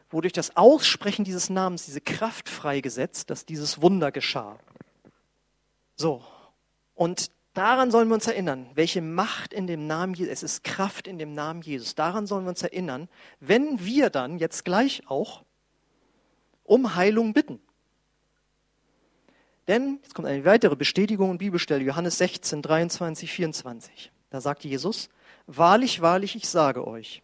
Wodurch 0.09 0.33
das 0.33 0.57
Aussprechen 0.57 1.23
dieses 1.23 1.51
Namens 1.51 1.85
diese 1.85 2.01
Kraft 2.01 2.49
freigesetzt, 2.49 3.29
dass 3.29 3.45
dieses 3.45 3.83
Wunder 3.83 4.11
geschah. 4.11 4.57
So. 5.95 6.23
Und 6.95 7.29
Daran 7.57 7.89
sollen 7.89 8.07
wir 8.07 8.13
uns 8.13 8.27
erinnern, 8.27 8.69
welche 8.75 9.01
Macht 9.01 9.51
in 9.51 9.65
dem 9.65 9.87
Namen 9.87 10.13
Jesus, 10.13 10.31
es 10.31 10.43
ist 10.43 10.63
Kraft 10.63 11.07
in 11.07 11.17
dem 11.17 11.33
Namen 11.33 11.63
Jesus. 11.63 11.95
Daran 11.95 12.27
sollen 12.27 12.45
wir 12.45 12.49
uns 12.49 12.61
erinnern, 12.61 13.09
wenn 13.39 13.83
wir 13.83 14.11
dann 14.11 14.37
jetzt 14.37 14.63
gleich 14.63 15.01
auch 15.07 15.43
um 16.63 16.93
Heilung 16.93 17.33
bitten. 17.33 17.59
Denn, 19.67 19.97
jetzt 20.03 20.13
kommt 20.13 20.27
eine 20.27 20.45
weitere 20.45 20.75
Bestätigung 20.75 21.31
und 21.31 21.39
Bibelstelle, 21.39 21.83
Johannes 21.83 22.19
16, 22.19 22.61
23, 22.61 23.31
24. 23.31 24.11
Da 24.29 24.39
sagt 24.39 24.63
Jesus, 24.63 25.09
wahrlich, 25.47 25.99
wahrlich, 25.99 26.35
ich 26.35 26.47
sage 26.47 26.85
euch, 26.85 27.23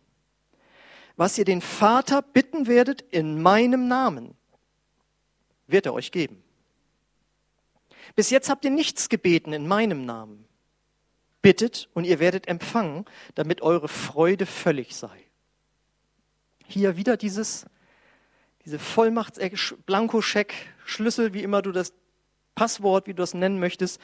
was 1.16 1.38
ihr 1.38 1.46
den 1.46 1.62
Vater 1.62 2.24
bitten 2.24 2.66
werdet 2.66 3.02
in 3.12 3.40
meinem 3.40 3.88
Namen, 3.88 4.34
wird 5.68 5.86
er 5.86 5.94
euch 5.94 6.12
geben. 6.12 6.43
Bis 8.16 8.30
jetzt 8.30 8.50
habt 8.50 8.64
ihr 8.66 8.72
nichts 8.72 9.10
gebeten 9.10 9.54
in 9.54 9.68
meinem 9.68 10.06
Namen. 10.06 10.46
Bittet 11.42 11.90
und 11.94 12.06
ihr 12.06 12.20
werdet 12.20 12.48
empfangen, 12.48 13.06
damit 13.36 13.62
eure 13.62 13.88
Freude 13.88 14.46
völlig 14.46 14.96
sei. 14.96 15.20
Hier 16.68 16.96
wieder 16.96 17.18
dieses, 17.18 17.66
diese 18.66 18.80
Vollmachts 18.80 19.40
Blankoscheck, 19.86 20.54
Schlüssel, 20.86 21.34
wie 21.34 21.44
immer 21.44 21.62
du 21.62 21.72
das 21.72 21.94
Passwort, 22.56 23.08
wie 23.08 23.14
du 23.14 23.22
das 23.22 23.34
nennen 23.34 23.60
möchtest, 23.60 24.00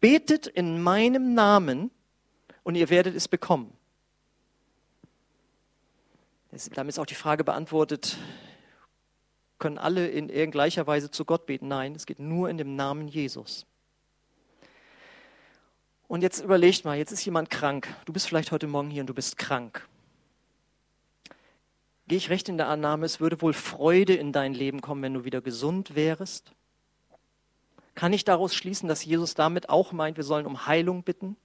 betet 0.00 0.46
in 0.46 0.82
meinem 0.82 1.34
Namen 1.34 1.90
und 2.62 2.74
ihr 2.74 2.90
werdet 2.90 3.14
es 3.14 3.28
bekommen. 3.28 3.72
Damit 6.74 6.94
ist 6.94 6.98
auch 6.98 7.06
die 7.06 7.14
Frage 7.14 7.44
beantwortet, 7.44 8.16
können 9.58 9.78
alle 9.78 10.08
in 10.08 10.50
gleicher 10.50 10.86
Weise 10.86 11.10
zu 11.10 11.24
Gott 11.24 11.46
beten? 11.46 11.68
Nein, 11.68 11.94
es 11.94 12.06
geht 12.06 12.18
nur 12.18 12.50
in 12.50 12.58
dem 12.58 12.76
Namen 12.76 13.08
Jesus. 13.08 13.66
Und 16.08 16.22
jetzt 16.22 16.40
überlegt 16.40 16.84
mal, 16.84 16.96
jetzt 16.96 17.12
ist 17.12 17.24
jemand 17.24 17.50
krank. 17.50 17.88
Du 18.04 18.12
bist 18.12 18.28
vielleicht 18.28 18.52
heute 18.52 18.66
Morgen 18.66 18.90
hier 18.90 19.02
und 19.02 19.08
du 19.08 19.14
bist 19.14 19.38
krank. 19.38 19.88
Gehe 22.06 22.18
ich 22.18 22.30
recht 22.30 22.48
in 22.48 22.56
der 22.56 22.68
Annahme, 22.68 23.04
es 23.04 23.18
würde 23.18 23.42
wohl 23.42 23.52
Freude 23.52 24.14
in 24.14 24.32
dein 24.32 24.54
Leben 24.54 24.80
kommen, 24.80 25.02
wenn 25.02 25.14
du 25.14 25.24
wieder 25.24 25.40
gesund 25.40 25.96
wärst? 25.96 26.52
Kann 27.96 28.12
ich 28.12 28.24
daraus 28.24 28.54
schließen, 28.54 28.88
dass 28.88 29.04
Jesus 29.04 29.34
damit 29.34 29.68
auch 29.68 29.90
meint, 29.90 30.16
wir 30.16 30.24
sollen 30.24 30.46
um 30.46 30.66
Heilung 30.66 31.02
bitten? 31.02 31.36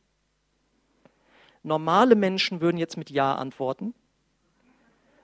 Normale 1.63 2.15
Menschen 2.15 2.61
würden 2.61 2.77
jetzt 2.77 2.97
mit 2.97 3.09
Ja 3.09 3.35
antworten. 3.35 3.95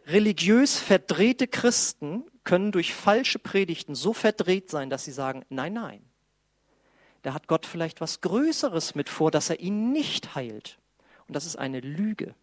Religiös 0.08 0.80
verdrehte 0.80 1.48
Christen 1.48 2.24
können 2.48 2.72
durch 2.72 2.94
falsche 2.94 3.40
Predigten 3.40 3.94
so 3.94 4.14
verdreht 4.14 4.70
sein, 4.70 4.90
dass 4.90 5.04
sie 5.04 5.12
sagen, 5.12 5.44
nein, 5.50 5.74
nein, 5.74 6.02
da 7.22 7.34
hat 7.34 7.48
Gott 7.48 7.66
vielleicht 7.66 8.00
was 8.00 8.22
Größeres 8.22 8.96
mit 8.96 9.10
vor, 9.10 9.32
dass 9.32 9.50
er 9.50 9.60
ihn 9.60 9.92
nicht 9.92 10.34
heilt. 10.34 10.80
Und 11.28 11.36
das 11.36 11.46
ist 11.46 11.58
eine 11.58 11.82
Lüge. 11.82 12.36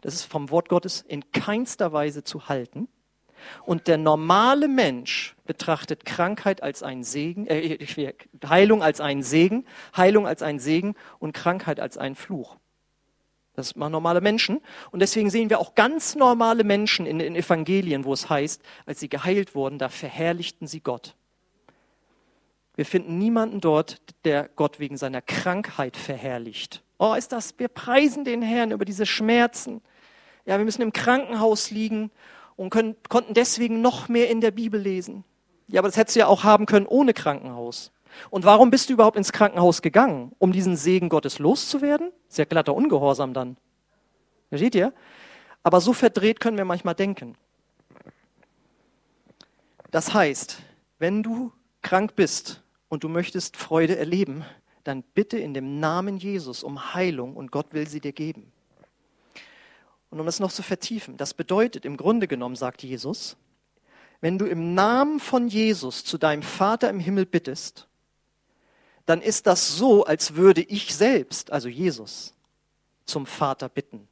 Das 0.00 0.14
ist 0.14 0.24
vom 0.24 0.50
Wort 0.50 0.68
Gottes 0.68 1.04
in 1.06 1.30
keinster 1.30 1.92
Weise 1.92 2.24
zu 2.24 2.48
halten. 2.48 2.88
Und 3.64 3.86
der 3.86 3.98
normale 3.98 4.66
Mensch 4.66 5.36
betrachtet 5.44 6.04
Krankheit 6.04 6.60
als 6.60 6.82
einen 6.82 7.04
Segen, 7.04 7.46
äh, 7.46 7.78
Heilung 8.48 8.82
als 8.82 9.00
einen 9.00 9.22
Segen, 9.22 9.64
Heilung 9.96 10.26
als 10.26 10.42
einen 10.42 10.58
Segen 10.58 10.96
und 11.20 11.34
Krankheit 11.34 11.78
als 11.78 11.96
einen 11.98 12.16
Fluch. 12.16 12.56
Das 13.56 13.74
machen 13.74 13.92
normale 13.92 14.20
Menschen. 14.20 14.60
Und 14.90 15.00
deswegen 15.00 15.30
sehen 15.30 15.48
wir 15.48 15.58
auch 15.58 15.74
ganz 15.74 16.14
normale 16.14 16.62
Menschen 16.62 17.06
in 17.06 17.18
den 17.18 17.34
Evangelien, 17.34 18.04
wo 18.04 18.12
es 18.12 18.28
heißt, 18.28 18.62
als 18.84 19.00
sie 19.00 19.08
geheilt 19.08 19.54
wurden, 19.54 19.78
da 19.78 19.88
verherrlichten 19.88 20.66
sie 20.66 20.80
Gott. 20.80 21.16
Wir 22.76 22.84
finden 22.84 23.18
niemanden 23.18 23.62
dort, 23.62 24.02
der 24.24 24.50
Gott 24.54 24.78
wegen 24.78 24.98
seiner 24.98 25.22
Krankheit 25.22 25.96
verherrlicht. 25.96 26.82
Oh, 26.98 27.14
ist 27.14 27.32
das, 27.32 27.58
wir 27.58 27.68
preisen 27.68 28.24
den 28.24 28.42
Herrn 28.42 28.70
über 28.70 28.84
diese 28.84 29.06
Schmerzen. 29.06 29.80
Ja, 30.44 30.58
wir 30.58 30.64
müssen 30.64 30.82
im 30.82 30.92
Krankenhaus 30.92 31.70
liegen 31.70 32.10
und 32.56 32.68
können, 32.70 32.94
konnten 33.08 33.32
deswegen 33.32 33.80
noch 33.80 34.08
mehr 34.08 34.28
in 34.28 34.42
der 34.42 34.50
Bibel 34.50 34.80
lesen. 34.80 35.24
Ja, 35.68 35.80
aber 35.80 35.88
das 35.88 35.96
hättest 35.96 36.16
du 36.16 36.20
ja 36.20 36.26
auch 36.26 36.44
haben 36.44 36.66
können 36.66 36.86
ohne 36.86 37.14
Krankenhaus. 37.14 37.90
Und 38.30 38.44
warum 38.44 38.70
bist 38.70 38.88
du 38.88 38.94
überhaupt 38.94 39.16
ins 39.16 39.32
Krankenhaus 39.32 39.82
gegangen? 39.82 40.32
Um 40.38 40.52
diesen 40.52 40.76
Segen 40.76 41.08
Gottes 41.08 41.38
loszuwerden? 41.38 42.12
Sehr 42.28 42.46
glatter 42.46 42.74
Ungehorsam 42.74 43.34
dann. 43.34 43.56
Versteht 44.48 44.74
ihr? 44.74 44.92
Aber 45.62 45.80
so 45.80 45.92
verdreht 45.92 46.40
können 46.40 46.56
wir 46.56 46.64
manchmal 46.64 46.94
denken. 46.94 47.36
Das 49.90 50.14
heißt, 50.14 50.58
wenn 50.98 51.22
du 51.22 51.52
krank 51.82 52.16
bist 52.16 52.62
und 52.88 53.04
du 53.04 53.08
möchtest 53.08 53.56
Freude 53.56 53.96
erleben, 53.96 54.44
dann 54.84 55.02
bitte 55.02 55.38
in 55.38 55.54
dem 55.54 55.80
Namen 55.80 56.16
Jesus 56.16 56.62
um 56.62 56.94
Heilung 56.94 57.36
und 57.36 57.50
Gott 57.50 57.72
will 57.72 57.88
sie 57.88 58.00
dir 58.00 58.12
geben. 58.12 58.52
Und 60.10 60.20
um 60.20 60.28
es 60.28 60.40
noch 60.40 60.52
zu 60.52 60.62
vertiefen, 60.62 61.16
das 61.16 61.34
bedeutet 61.34 61.84
im 61.84 61.96
Grunde 61.96 62.28
genommen, 62.28 62.56
sagt 62.56 62.82
Jesus, 62.82 63.36
wenn 64.20 64.38
du 64.38 64.46
im 64.46 64.74
Namen 64.74 65.20
von 65.20 65.48
Jesus 65.48 66.04
zu 66.04 66.18
deinem 66.18 66.42
Vater 66.42 66.88
im 66.88 67.00
Himmel 67.00 67.26
bittest, 67.26 67.88
dann 69.06 69.22
ist 69.22 69.46
das 69.46 69.76
so, 69.76 70.04
als 70.04 70.34
würde 70.34 70.62
ich 70.62 70.94
selbst, 70.94 71.52
also 71.52 71.68
Jesus, 71.68 72.34
zum 73.04 73.24
Vater 73.24 73.68
bitten. 73.68 74.08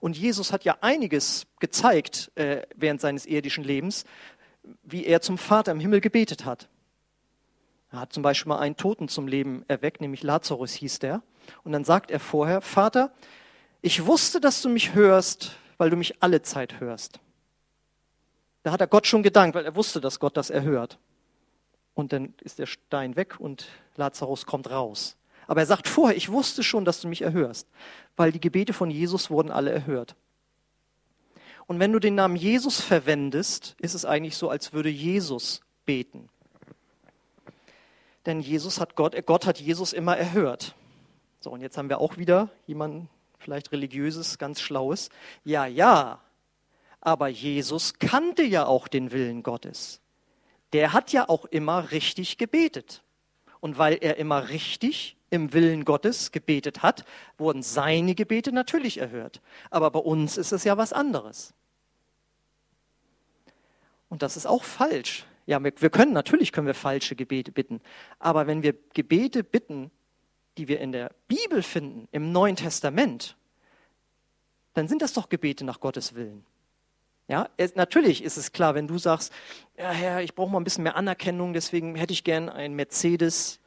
Und 0.00 0.16
Jesus 0.16 0.52
hat 0.52 0.64
ja 0.64 0.78
einiges 0.80 1.46
gezeigt 1.60 2.32
äh, 2.34 2.62
während 2.74 3.02
seines 3.02 3.26
irdischen 3.26 3.62
Lebens, 3.62 4.04
wie 4.82 5.04
er 5.04 5.20
zum 5.20 5.36
Vater 5.36 5.72
im 5.72 5.80
Himmel 5.80 6.00
gebetet 6.00 6.46
hat. 6.46 6.68
Er 7.92 8.00
hat 8.00 8.12
zum 8.12 8.22
Beispiel 8.22 8.48
mal 8.48 8.58
einen 8.58 8.76
Toten 8.76 9.08
zum 9.08 9.28
Leben 9.28 9.64
erweckt, 9.68 10.00
nämlich 10.00 10.22
Lazarus 10.22 10.72
hieß 10.72 11.00
der. 11.00 11.22
Und 11.64 11.72
dann 11.72 11.84
sagt 11.84 12.10
er 12.10 12.20
vorher, 12.20 12.62
Vater, 12.62 13.12
ich 13.82 14.06
wusste, 14.06 14.40
dass 14.40 14.62
du 14.62 14.68
mich 14.68 14.94
hörst, 14.94 15.56
weil 15.76 15.90
du 15.90 15.96
mich 15.96 16.22
alle 16.22 16.42
Zeit 16.42 16.80
hörst. 16.80 17.20
Da 18.62 18.72
hat 18.72 18.80
er 18.80 18.86
Gott 18.86 19.06
schon 19.06 19.22
gedankt, 19.22 19.54
weil 19.54 19.64
er 19.64 19.74
wusste, 19.74 20.00
dass 20.00 20.20
Gott 20.20 20.36
das 20.36 20.50
erhört. 20.50 20.98
Und 22.00 22.14
dann 22.14 22.32
ist 22.40 22.58
der 22.58 22.64
Stein 22.64 23.14
weg 23.14 23.38
und 23.38 23.68
Lazarus 23.96 24.46
kommt 24.46 24.70
raus. 24.70 25.18
Aber 25.46 25.60
er 25.60 25.66
sagt 25.66 25.86
vorher, 25.86 26.16
ich 26.16 26.32
wusste 26.32 26.62
schon, 26.62 26.86
dass 26.86 27.02
du 27.02 27.08
mich 27.08 27.20
erhörst, 27.20 27.68
weil 28.16 28.32
die 28.32 28.40
Gebete 28.40 28.72
von 28.72 28.90
Jesus 28.90 29.28
wurden 29.28 29.50
alle 29.50 29.70
erhört. 29.70 30.16
Und 31.66 31.78
wenn 31.78 31.92
du 31.92 31.98
den 31.98 32.14
Namen 32.14 32.36
Jesus 32.36 32.80
verwendest, 32.80 33.76
ist 33.80 33.92
es 33.92 34.06
eigentlich 34.06 34.38
so, 34.38 34.48
als 34.48 34.72
würde 34.72 34.88
Jesus 34.88 35.60
beten. 35.84 36.30
Denn 38.24 38.40
Jesus 38.40 38.80
hat 38.80 38.96
Gott, 38.96 39.14
Gott 39.26 39.44
hat 39.44 39.60
Jesus 39.60 39.92
immer 39.92 40.16
erhört. 40.16 40.74
So, 41.40 41.50
und 41.50 41.60
jetzt 41.60 41.76
haben 41.76 41.90
wir 41.90 41.98
auch 41.98 42.16
wieder 42.16 42.48
jemanden, 42.66 43.10
vielleicht 43.38 43.72
religiöses, 43.72 44.38
ganz 44.38 44.62
schlaues. 44.62 45.10
Ja, 45.44 45.66
ja, 45.66 46.20
aber 47.02 47.28
Jesus 47.28 47.98
kannte 47.98 48.42
ja 48.42 48.64
auch 48.64 48.88
den 48.88 49.12
Willen 49.12 49.42
Gottes. 49.42 50.00
Der 50.72 50.92
hat 50.92 51.12
ja 51.12 51.28
auch 51.28 51.44
immer 51.46 51.90
richtig 51.90 52.38
gebetet. 52.38 53.02
Und 53.60 53.76
weil 53.78 53.98
er 54.00 54.16
immer 54.16 54.48
richtig 54.48 55.16
im 55.30 55.52
Willen 55.52 55.84
Gottes 55.84 56.32
gebetet 56.32 56.82
hat, 56.82 57.04
wurden 57.38 57.62
seine 57.62 58.14
Gebete 58.14 58.52
natürlich 58.52 58.98
erhört. 58.98 59.40
Aber 59.70 59.90
bei 59.90 60.00
uns 60.00 60.36
ist 60.36 60.52
es 60.52 60.64
ja 60.64 60.76
was 60.76 60.92
anderes. 60.92 61.54
Und 64.08 64.22
das 64.22 64.36
ist 64.36 64.46
auch 64.46 64.64
falsch. 64.64 65.24
Ja, 65.46 65.62
wir, 65.62 65.72
können, 65.72 66.12
natürlich 66.12 66.52
können 66.52 66.66
wir 66.66 66.74
falsche 66.74 67.16
Gebete 67.16 67.52
bitten. 67.52 67.80
Aber 68.18 68.46
wenn 68.46 68.62
wir 68.62 68.74
Gebete 68.92 69.42
bitten, 69.42 69.90
die 70.58 70.68
wir 70.68 70.80
in 70.80 70.92
der 70.92 71.12
Bibel 71.28 71.62
finden, 71.62 72.08
im 72.12 72.32
Neuen 72.32 72.56
Testament, 72.56 73.36
dann 74.74 74.88
sind 74.88 75.02
das 75.02 75.12
doch 75.12 75.28
Gebete 75.28 75.64
nach 75.64 75.80
Gottes 75.80 76.14
Willen. 76.14 76.44
Ja, 77.30 77.48
es, 77.56 77.76
natürlich 77.76 78.24
ist 78.24 78.36
es 78.36 78.50
klar, 78.50 78.74
wenn 78.74 78.88
du 78.88 78.98
sagst, 78.98 79.32
ja 79.78 79.92
Herr, 79.92 80.20
ich 80.20 80.34
brauche 80.34 80.50
mal 80.50 80.58
ein 80.58 80.64
bisschen 80.64 80.82
mehr 80.82 80.96
Anerkennung, 80.96 81.52
deswegen 81.52 81.94
hätte 81.94 82.12
ich 82.12 82.24
gern 82.24 82.48
einen 82.48 82.74
Mercedes. 82.74 83.60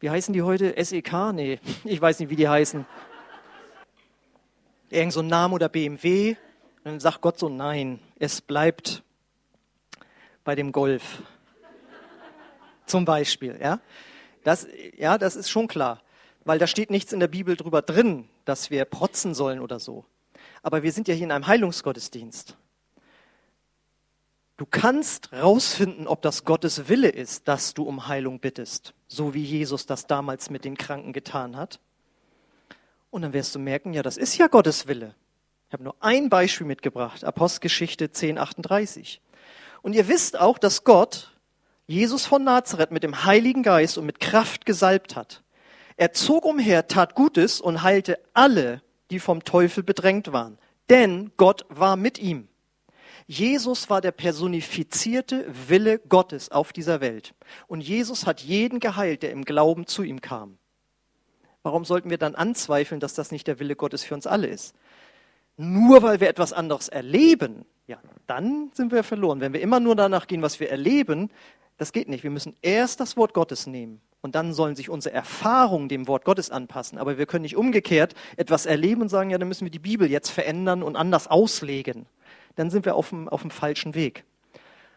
Wie 0.00 0.10
heißen 0.10 0.34
die 0.34 0.42
heute? 0.42 0.74
SEK? 0.84 1.32
Nee, 1.32 1.60
ich 1.84 2.00
weiß 2.00 2.18
nicht, 2.18 2.28
wie 2.28 2.34
die 2.34 2.48
heißen. 2.48 2.84
Irgend 4.90 5.12
so 5.12 5.20
ein 5.20 5.28
Name 5.28 5.54
oder 5.54 5.68
BMW. 5.68 6.34
Dann 6.82 6.98
sagt 6.98 7.20
Gott 7.20 7.38
so, 7.38 7.48
nein, 7.48 8.00
es 8.18 8.40
bleibt 8.40 9.04
bei 10.42 10.56
dem 10.56 10.72
Golf. 10.72 11.22
Zum 12.84 13.04
Beispiel, 13.04 13.60
ja. 13.62 13.78
Das, 14.42 14.66
ja, 14.96 15.18
das 15.18 15.36
ist 15.36 15.50
schon 15.50 15.68
klar, 15.68 16.02
weil 16.44 16.58
da 16.58 16.66
steht 16.66 16.90
nichts 16.90 17.12
in 17.12 17.20
der 17.20 17.28
Bibel 17.28 17.54
drüber 17.54 17.80
drin, 17.80 18.28
dass 18.44 18.72
wir 18.72 18.84
protzen 18.86 19.34
sollen 19.34 19.60
oder 19.60 19.78
so. 19.78 20.04
Aber 20.64 20.82
wir 20.82 20.90
sind 20.90 21.06
ja 21.06 21.14
hier 21.14 21.26
in 21.26 21.30
einem 21.32 21.46
Heilungsgottesdienst. 21.46 22.56
Du 24.58 24.66
kannst 24.66 25.32
rausfinden, 25.32 26.08
ob 26.08 26.20
das 26.20 26.44
Gottes 26.44 26.88
Wille 26.88 27.08
ist, 27.08 27.46
dass 27.46 27.74
du 27.74 27.84
um 27.84 28.08
Heilung 28.08 28.40
bittest, 28.40 28.92
so 29.06 29.32
wie 29.32 29.44
Jesus 29.44 29.86
das 29.86 30.08
damals 30.08 30.50
mit 30.50 30.64
den 30.64 30.76
Kranken 30.76 31.12
getan 31.12 31.56
hat. 31.56 31.78
Und 33.10 33.22
dann 33.22 33.32
wirst 33.32 33.54
du 33.54 33.60
merken, 33.60 33.94
ja, 33.94 34.02
das 34.02 34.16
ist 34.16 34.36
ja 34.36 34.48
Gottes 34.48 34.88
Wille. 34.88 35.14
Ich 35.68 35.74
habe 35.74 35.84
nur 35.84 35.94
ein 36.00 36.28
Beispiel 36.28 36.66
mitgebracht, 36.66 37.22
Apostelgeschichte 37.22 38.06
10:38. 38.06 39.20
Und 39.82 39.92
ihr 39.94 40.08
wisst 40.08 40.36
auch, 40.40 40.58
dass 40.58 40.82
Gott 40.82 41.30
Jesus 41.86 42.26
von 42.26 42.42
Nazareth 42.42 42.90
mit 42.90 43.04
dem 43.04 43.24
Heiligen 43.24 43.62
Geist 43.62 43.96
und 43.96 44.06
mit 44.06 44.18
Kraft 44.18 44.66
gesalbt 44.66 45.14
hat. 45.14 45.44
Er 45.96 46.12
zog 46.12 46.44
umher, 46.44 46.88
tat 46.88 47.14
Gutes 47.14 47.60
und 47.60 47.84
heilte 47.84 48.18
alle, 48.34 48.82
die 49.12 49.20
vom 49.20 49.44
Teufel 49.44 49.84
bedrängt 49.84 50.32
waren. 50.32 50.58
Denn 50.90 51.30
Gott 51.36 51.64
war 51.68 51.94
mit 51.94 52.18
ihm. 52.18 52.48
Jesus 53.30 53.90
war 53.90 54.00
der 54.00 54.10
personifizierte 54.10 55.44
Wille 55.68 55.98
Gottes 55.98 56.50
auf 56.50 56.72
dieser 56.72 57.02
Welt. 57.02 57.34
Und 57.66 57.82
Jesus 57.82 58.26
hat 58.26 58.40
jeden 58.40 58.80
geheilt, 58.80 59.22
der 59.22 59.32
im 59.32 59.44
Glauben 59.44 59.86
zu 59.86 60.02
ihm 60.02 60.22
kam. 60.22 60.56
Warum 61.62 61.84
sollten 61.84 62.08
wir 62.08 62.16
dann 62.16 62.34
anzweifeln, 62.34 63.00
dass 63.00 63.12
das 63.12 63.30
nicht 63.30 63.46
der 63.46 63.60
Wille 63.60 63.76
Gottes 63.76 64.02
für 64.02 64.14
uns 64.14 64.26
alle 64.26 64.46
ist? 64.46 64.74
Nur 65.58 66.02
weil 66.02 66.20
wir 66.20 66.28
etwas 66.30 66.54
anderes 66.54 66.88
erleben, 66.88 67.66
ja, 67.86 67.98
dann 68.26 68.70
sind 68.72 68.92
wir 68.92 69.04
verloren. 69.04 69.40
Wenn 69.40 69.52
wir 69.52 69.60
immer 69.60 69.78
nur 69.78 69.94
danach 69.94 70.26
gehen, 70.26 70.40
was 70.40 70.58
wir 70.58 70.70
erleben, 70.70 71.30
das 71.76 71.92
geht 71.92 72.08
nicht. 72.08 72.24
Wir 72.24 72.30
müssen 72.30 72.56
erst 72.62 72.98
das 72.98 73.18
Wort 73.18 73.34
Gottes 73.34 73.66
nehmen 73.66 74.00
und 74.22 74.36
dann 74.36 74.54
sollen 74.54 74.74
sich 74.74 74.88
unsere 74.88 75.14
Erfahrungen 75.14 75.90
dem 75.90 76.08
Wort 76.08 76.24
Gottes 76.24 76.50
anpassen. 76.50 76.96
Aber 76.96 77.18
wir 77.18 77.26
können 77.26 77.42
nicht 77.42 77.58
umgekehrt 77.58 78.14
etwas 78.38 78.64
erleben 78.64 79.02
und 79.02 79.10
sagen, 79.10 79.28
ja, 79.28 79.36
dann 79.36 79.48
müssen 79.48 79.66
wir 79.66 79.70
die 79.70 79.78
Bibel 79.78 80.10
jetzt 80.10 80.30
verändern 80.30 80.82
und 80.82 80.96
anders 80.96 81.28
auslegen 81.28 82.06
dann 82.58 82.70
sind 82.70 82.84
wir 82.84 82.96
auf 82.96 83.10
dem, 83.10 83.28
auf 83.28 83.42
dem 83.42 83.52
falschen 83.52 83.94
Weg. 83.94 84.24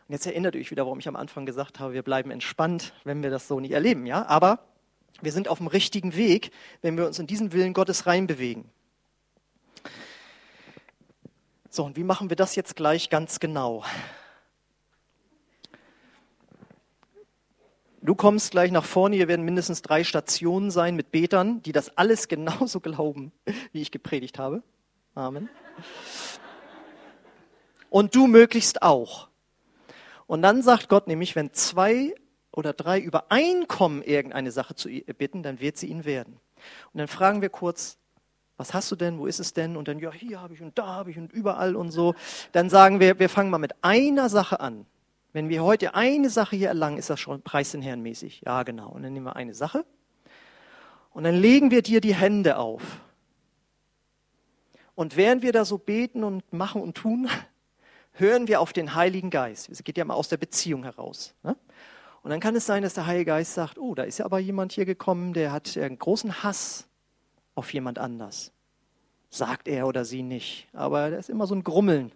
Und 0.07 0.13
jetzt 0.13 0.25
erinnert 0.25 0.55
euch 0.55 0.71
wieder, 0.71 0.85
warum 0.85 0.97
ich 0.97 1.07
am 1.07 1.15
Anfang 1.15 1.45
gesagt 1.45 1.79
habe, 1.79 1.93
wir 1.93 2.01
bleiben 2.01 2.31
entspannt, 2.31 2.93
wenn 3.03 3.21
wir 3.21 3.29
das 3.29 3.47
so 3.47 3.59
nicht 3.59 3.71
erleben, 3.71 4.05
ja? 4.07 4.25
Aber 4.25 4.59
Wir 5.23 5.31
sind 5.31 5.47
auf 5.47 5.59
dem 5.59 5.67
richtigen 5.67 6.15
Weg, 6.15 6.49
wenn 6.81 6.97
wir 6.97 7.05
uns 7.05 7.19
in 7.19 7.27
diesen 7.27 7.51
Willen 7.51 7.73
Gottes 7.73 8.07
reinbewegen. 8.07 8.65
So, 11.69 11.83
und 11.83 11.95
wie 11.95 12.03
machen 12.03 12.29
wir 12.29 12.35
das 12.35 12.55
jetzt 12.55 12.75
gleich 12.75 13.11
ganz 13.11 13.39
genau? 13.39 13.83
Du 18.01 18.15
kommst 18.15 18.49
gleich 18.49 18.71
nach 18.71 18.85
vorne, 18.85 19.17
hier 19.17 19.27
werden 19.27 19.45
mindestens 19.45 19.83
drei 19.83 20.03
Stationen 20.03 20.71
sein 20.71 20.95
mit 20.95 21.11
Betern, 21.11 21.61
die 21.61 21.73
das 21.73 21.95
alles 21.97 22.27
genauso 22.29 22.79
glauben, 22.79 23.31
wie 23.73 23.81
ich 23.81 23.91
gepredigt 23.91 24.39
habe. 24.39 24.63
Amen. 25.13 25.49
Und 27.91 28.15
du 28.15 28.25
möglichst 28.25 28.81
auch. 28.81 29.27
Und 30.25 30.41
dann 30.41 30.63
sagt 30.63 30.87
Gott 30.87 31.07
nämlich, 31.07 31.35
wenn 31.35 31.53
zwei 31.53 32.15
oder 32.53 32.71
drei 32.71 33.01
übereinkommen, 33.01 34.01
irgendeine 34.01 34.51
Sache 34.51 34.75
zu 34.75 34.87
bitten, 34.89 35.43
dann 35.43 35.59
wird 35.59 35.75
sie 35.75 35.87
ihn 35.87 36.05
werden. 36.05 36.39
Und 36.93 36.99
dann 36.99 37.09
fragen 37.09 37.41
wir 37.41 37.49
kurz, 37.49 37.97
was 38.55 38.73
hast 38.73 38.89
du 38.91 38.95
denn, 38.95 39.19
wo 39.19 39.25
ist 39.25 39.39
es 39.39 39.53
denn? 39.53 39.75
Und 39.75 39.89
dann, 39.89 39.99
ja, 39.99 40.11
hier 40.13 40.41
habe 40.41 40.53
ich 40.53 40.61
und 40.61 40.77
da 40.77 40.85
habe 40.85 41.11
ich 41.11 41.17
und 41.17 41.33
überall 41.33 41.75
und 41.75 41.91
so. 41.91 42.15
Dann 42.53 42.69
sagen 42.69 43.01
wir, 43.01 43.19
wir 43.19 43.27
fangen 43.27 43.49
mal 43.49 43.57
mit 43.57 43.73
einer 43.83 44.29
Sache 44.29 44.61
an. 44.61 44.85
Wenn 45.33 45.49
wir 45.49 45.61
heute 45.61 45.93
eine 45.93 46.29
Sache 46.29 46.55
hier 46.55 46.69
erlangen, 46.69 46.97
ist 46.97 47.09
das 47.09 47.19
schon 47.19 47.41
Preis. 47.41 47.75
Ja, 48.45 48.63
genau. 48.63 48.89
Und 48.89 49.03
dann 49.03 49.11
nehmen 49.11 49.25
wir 49.25 49.35
eine 49.35 49.53
Sache 49.53 49.85
und 51.11 51.25
dann 51.25 51.35
legen 51.35 51.71
wir 51.71 51.81
dir 51.81 51.99
die 51.99 52.15
Hände 52.15 52.57
auf. 52.57 53.01
Und 54.95 55.17
während 55.17 55.41
wir 55.41 55.51
da 55.51 55.65
so 55.65 55.77
beten 55.77 56.23
und 56.23 56.53
machen 56.53 56.81
und 56.81 56.95
tun, 56.95 57.27
hören 58.13 58.47
wir 58.47 58.61
auf 58.61 58.73
den 58.73 58.95
Heiligen 58.95 59.29
Geist. 59.29 59.69
Es 59.69 59.83
geht 59.83 59.97
ja 59.97 60.05
mal 60.05 60.13
aus 60.13 60.29
der 60.29 60.37
Beziehung 60.37 60.83
heraus. 60.83 61.33
Ne? 61.43 61.55
Und 62.23 62.29
dann 62.29 62.39
kann 62.39 62.55
es 62.55 62.65
sein, 62.65 62.83
dass 62.83 62.93
der 62.93 63.07
Heilige 63.07 63.25
Geist 63.25 63.53
sagt, 63.53 63.77
oh, 63.77 63.95
da 63.95 64.03
ist 64.03 64.19
ja 64.19 64.25
aber 64.25 64.39
jemand 64.39 64.73
hier 64.73 64.85
gekommen, 64.85 65.33
der 65.33 65.51
hat 65.51 65.75
einen 65.77 65.97
großen 65.97 66.43
Hass 66.43 66.87
auf 67.55 67.73
jemand 67.73 67.99
anders. 67.99 68.51
Sagt 69.29 69.67
er 69.67 69.87
oder 69.87 70.05
sie 70.05 70.23
nicht. 70.23 70.67
Aber 70.73 71.09
da 71.09 71.17
ist 71.17 71.29
immer 71.29 71.47
so 71.47 71.55
ein 71.55 71.63
Grummeln. 71.63 72.11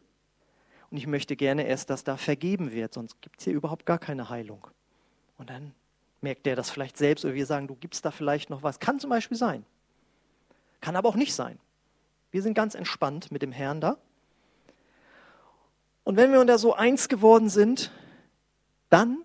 Und 0.92 0.98
ich 0.98 1.08
möchte 1.08 1.36
gerne 1.36 1.66
erst, 1.66 1.90
dass 1.90 2.04
da 2.04 2.18
vergeben 2.18 2.72
wird, 2.72 2.94
sonst 2.94 3.22
gibt 3.22 3.40
es 3.40 3.46
hier 3.46 3.54
überhaupt 3.54 3.86
gar 3.86 3.98
keine 3.98 4.30
Heilung. 4.30 4.68
Und 5.38 5.50
dann 5.50 5.74
merkt 6.22 6.46
der 6.46 6.56
das 6.56 6.70
vielleicht 6.70 6.98
selbst 6.98 7.26
oder 7.26 7.34
wir 7.34 7.46
sagen, 7.46 7.68
du 7.68 7.76
gibst 7.76 8.06
da 8.06 8.12
vielleicht 8.12 8.50
noch 8.50 8.64
was. 8.64 8.80
Kann 8.80 9.00
zum 9.00 9.10
Beispiel 9.10 9.38
sein. 9.38 9.66
Kann 10.82 10.96
aber 10.96 11.10
auch 11.10 11.16
nicht 11.16 11.34
sein. 11.34 11.60
Wir 12.32 12.42
sind 12.42 12.54
ganz 12.54 12.76
entspannt 12.76 13.32
mit 13.32 13.42
dem 13.42 13.52
Herrn 13.52 13.82
da. 13.82 13.98
Und 16.06 16.18
wenn 16.18 16.32
wir 16.32 16.46
da 16.46 16.58
so 16.58 16.74
eins 16.74 17.10
geworden 17.10 17.50
sind, 17.50 17.92
dann 18.90 19.18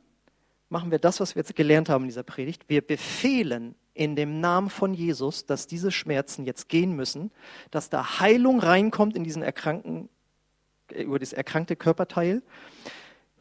machen 0.71 0.91
wir 0.91 0.99
das, 0.99 1.21
was 1.21 1.35
wir 1.35 1.41
jetzt 1.41 1.55
gelernt 1.55 1.91
haben 1.91 2.05
in 2.05 2.09
dieser 2.09 2.23
Predigt. 2.23 2.65
Wir 2.69 2.81
befehlen 2.81 3.75
in 3.93 4.17
dem 4.17 4.41
Namen 4.41 4.71
von 4.71 4.95
Jesus, 4.95 5.45
dass 5.45 5.67
diese 5.67 5.91
Schmerzen 5.91 6.47
jetzt 6.47 6.71
gehen 6.71 6.97
müssen, 6.97 7.31
dass 7.71 7.91
da 7.91 8.19
Heilung 8.19 8.61
reinkommt 8.61 9.15
in 9.15 9.25
diesen 9.25 9.43
erkrankten, 9.43 10.09
äh, 10.91 11.03
über 11.03 11.19
das 11.19 11.35
erkrankte 11.35 11.77
Körperteil. 11.77 12.43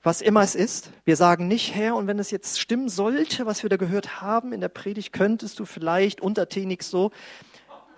Was 0.03 0.21
immer 0.21 0.41
es 0.41 0.55
ist. 0.55 0.91
Wir 1.05 1.15
sagen 1.15 1.47
nicht, 1.47 1.73
Herr, 1.75 1.95
und 1.95 2.07
wenn 2.07 2.19
es 2.19 2.31
jetzt 2.31 2.59
stimmen 2.59 2.89
sollte, 2.89 3.45
was 3.45 3.63
wir 3.63 3.69
da 3.69 3.77
gehört 3.77 4.21
haben 4.21 4.51
in 4.51 4.59
der 4.59 4.69
Predigt, 4.69 5.13
könntest 5.13 5.59
du 5.59 5.65
vielleicht 5.65 6.19
untertänig 6.19 6.83
so, 6.83 7.11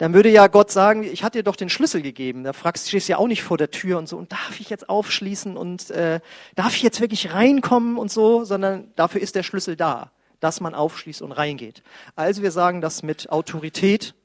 dann 0.01 0.15
würde 0.15 0.29
ja 0.29 0.47
Gott 0.47 0.71
sagen, 0.71 1.03
ich 1.03 1.23
hatte 1.23 1.37
dir 1.37 1.43
doch 1.43 1.55
den 1.55 1.69
Schlüssel 1.69 2.01
gegeben. 2.01 2.43
Da 2.43 2.53
fragst 2.53 2.85
du, 2.85 2.89
stehst 2.89 3.07
ja 3.07 3.19
auch 3.19 3.27
nicht 3.27 3.43
vor 3.43 3.59
der 3.59 3.69
Tür 3.69 3.99
und 3.99 4.09
so, 4.09 4.17
und 4.17 4.31
darf 4.31 4.59
ich 4.59 4.67
jetzt 4.71 4.89
aufschließen 4.89 5.55
und 5.55 5.91
äh, 5.91 6.21
darf 6.55 6.75
ich 6.75 6.81
jetzt 6.81 7.01
wirklich 7.01 7.33
reinkommen 7.33 7.99
und 7.99 8.09
so, 8.09 8.43
sondern 8.43 8.91
dafür 8.95 9.21
ist 9.21 9.35
der 9.35 9.43
Schlüssel 9.43 9.75
da, 9.75 10.09
dass 10.39 10.59
man 10.59 10.73
aufschließt 10.73 11.21
und 11.21 11.31
reingeht. 11.31 11.83
Also 12.15 12.41
wir 12.41 12.49
sagen 12.49 12.81
das 12.81 13.03
mit 13.03 13.29
Autorität 13.29 14.15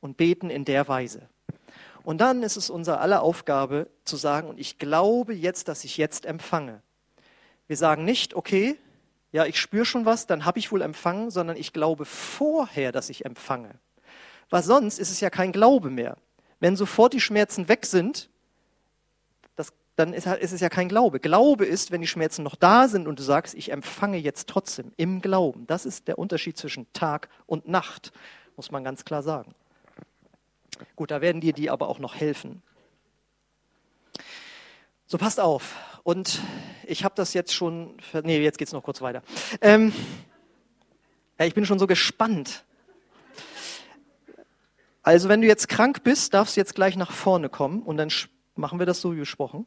und 0.00 0.18
beten 0.18 0.50
in 0.50 0.64
der 0.64 0.86
Weise. 0.86 1.22
Und 2.04 2.20
dann 2.20 2.44
ist 2.44 2.56
es 2.56 2.70
unser 2.70 3.00
aller 3.00 3.22
Aufgabe 3.22 3.88
zu 4.04 4.14
sagen, 4.14 4.48
und 4.48 4.60
ich 4.60 4.78
glaube 4.78 5.34
jetzt, 5.34 5.66
dass 5.66 5.82
ich 5.82 5.96
jetzt 5.96 6.26
empfange. 6.26 6.80
Wir 7.66 7.76
sagen 7.76 8.04
nicht, 8.04 8.34
okay, 8.34 8.78
ja, 9.32 9.46
ich 9.46 9.58
spüre 9.58 9.84
schon 9.84 10.06
was, 10.06 10.28
dann 10.28 10.44
habe 10.44 10.60
ich 10.60 10.70
wohl 10.70 10.80
empfangen, 10.80 11.32
sondern 11.32 11.56
ich 11.56 11.72
glaube 11.72 12.04
vorher, 12.04 12.92
dass 12.92 13.10
ich 13.10 13.24
empfange. 13.24 13.80
Weil 14.52 14.62
sonst 14.62 14.98
ist 14.98 15.10
es 15.10 15.20
ja 15.20 15.30
kein 15.30 15.50
Glaube 15.50 15.88
mehr. 15.88 16.18
Wenn 16.60 16.76
sofort 16.76 17.14
die 17.14 17.22
Schmerzen 17.22 17.68
weg 17.68 17.86
sind, 17.86 18.28
das, 19.56 19.72
dann 19.96 20.12
ist, 20.12 20.26
ist 20.26 20.52
es 20.52 20.60
ja 20.60 20.68
kein 20.68 20.90
Glaube. 20.90 21.20
Glaube 21.20 21.64
ist, 21.64 21.90
wenn 21.90 22.02
die 22.02 22.06
Schmerzen 22.06 22.42
noch 22.42 22.54
da 22.54 22.86
sind 22.86 23.08
und 23.08 23.18
du 23.18 23.22
sagst, 23.22 23.54
ich 23.54 23.72
empfange 23.72 24.18
jetzt 24.18 24.50
trotzdem 24.50 24.92
im 24.98 25.22
Glauben. 25.22 25.66
Das 25.68 25.86
ist 25.86 26.06
der 26.06 26.18
Unterschied 26.18 26.58
zwischen 26.58 26.86
Tag 26.92 27.30
und 27.46 27.66
Nacht, 27.66 28.12
muss 28.56 28.70
man 28.70 28.84
ganz 28.84 29.06
klar 29.06 29.22
sagen. 29.22 29.54
Gut, 30.96 31.10
da 31.10 31.22
werden 31.22 31.40
dir 31.40 31.54
die 31.54 31.70
aber 31.70 31.88
auch 31.88 31.98
noch 31.98 32.14
helfen. 32.14 32.62
So, 35.06 35.16
passt 35.16 35.40
auf. 35.40 35.76
Und 36.02 36.42
ich 36.86 37.04
habe 37.04 37.14
das 37.14 37.32
jetzt 37.32 37.54
schon. 37.54 37.96
Nee, 38.22 38.42
jetzt 38.42 38.58
geht 38.58 38.68
es 38.68 38.74
noch 38.74 38.82
kurz 38.82 39.00
weiter. 39.00 39.22
Ähm, 39.62 39.94
ja, 41.38 41.46
ich 41.46 41.54
bin 41.54 41.64
schon 41.64 41.78
so 41.78 41.86
gespannt, 41.86 42.64
also 45.02 45.28
wenn 45.28 45.40
du 45.40 45.46
jetzt 45.46 45.68
krank 45.68 46.02
bist, 46.04 46.34
darfst 46.34 46.56
du 46.56 46.60
jetzt 46.60 46.74
gleich 46.74 46.96
nach 46.96 47.10
vorne 47.10 47.48
kommen 47.48 47.82
und 47.82 47.96
dann 47.96 48.10
machen 48.54 48.78
wir 48.78 48.86
das 48.86 49.00
so 49.00 49.14
wie 49.14 49.20
besprochen. 49.20 49.66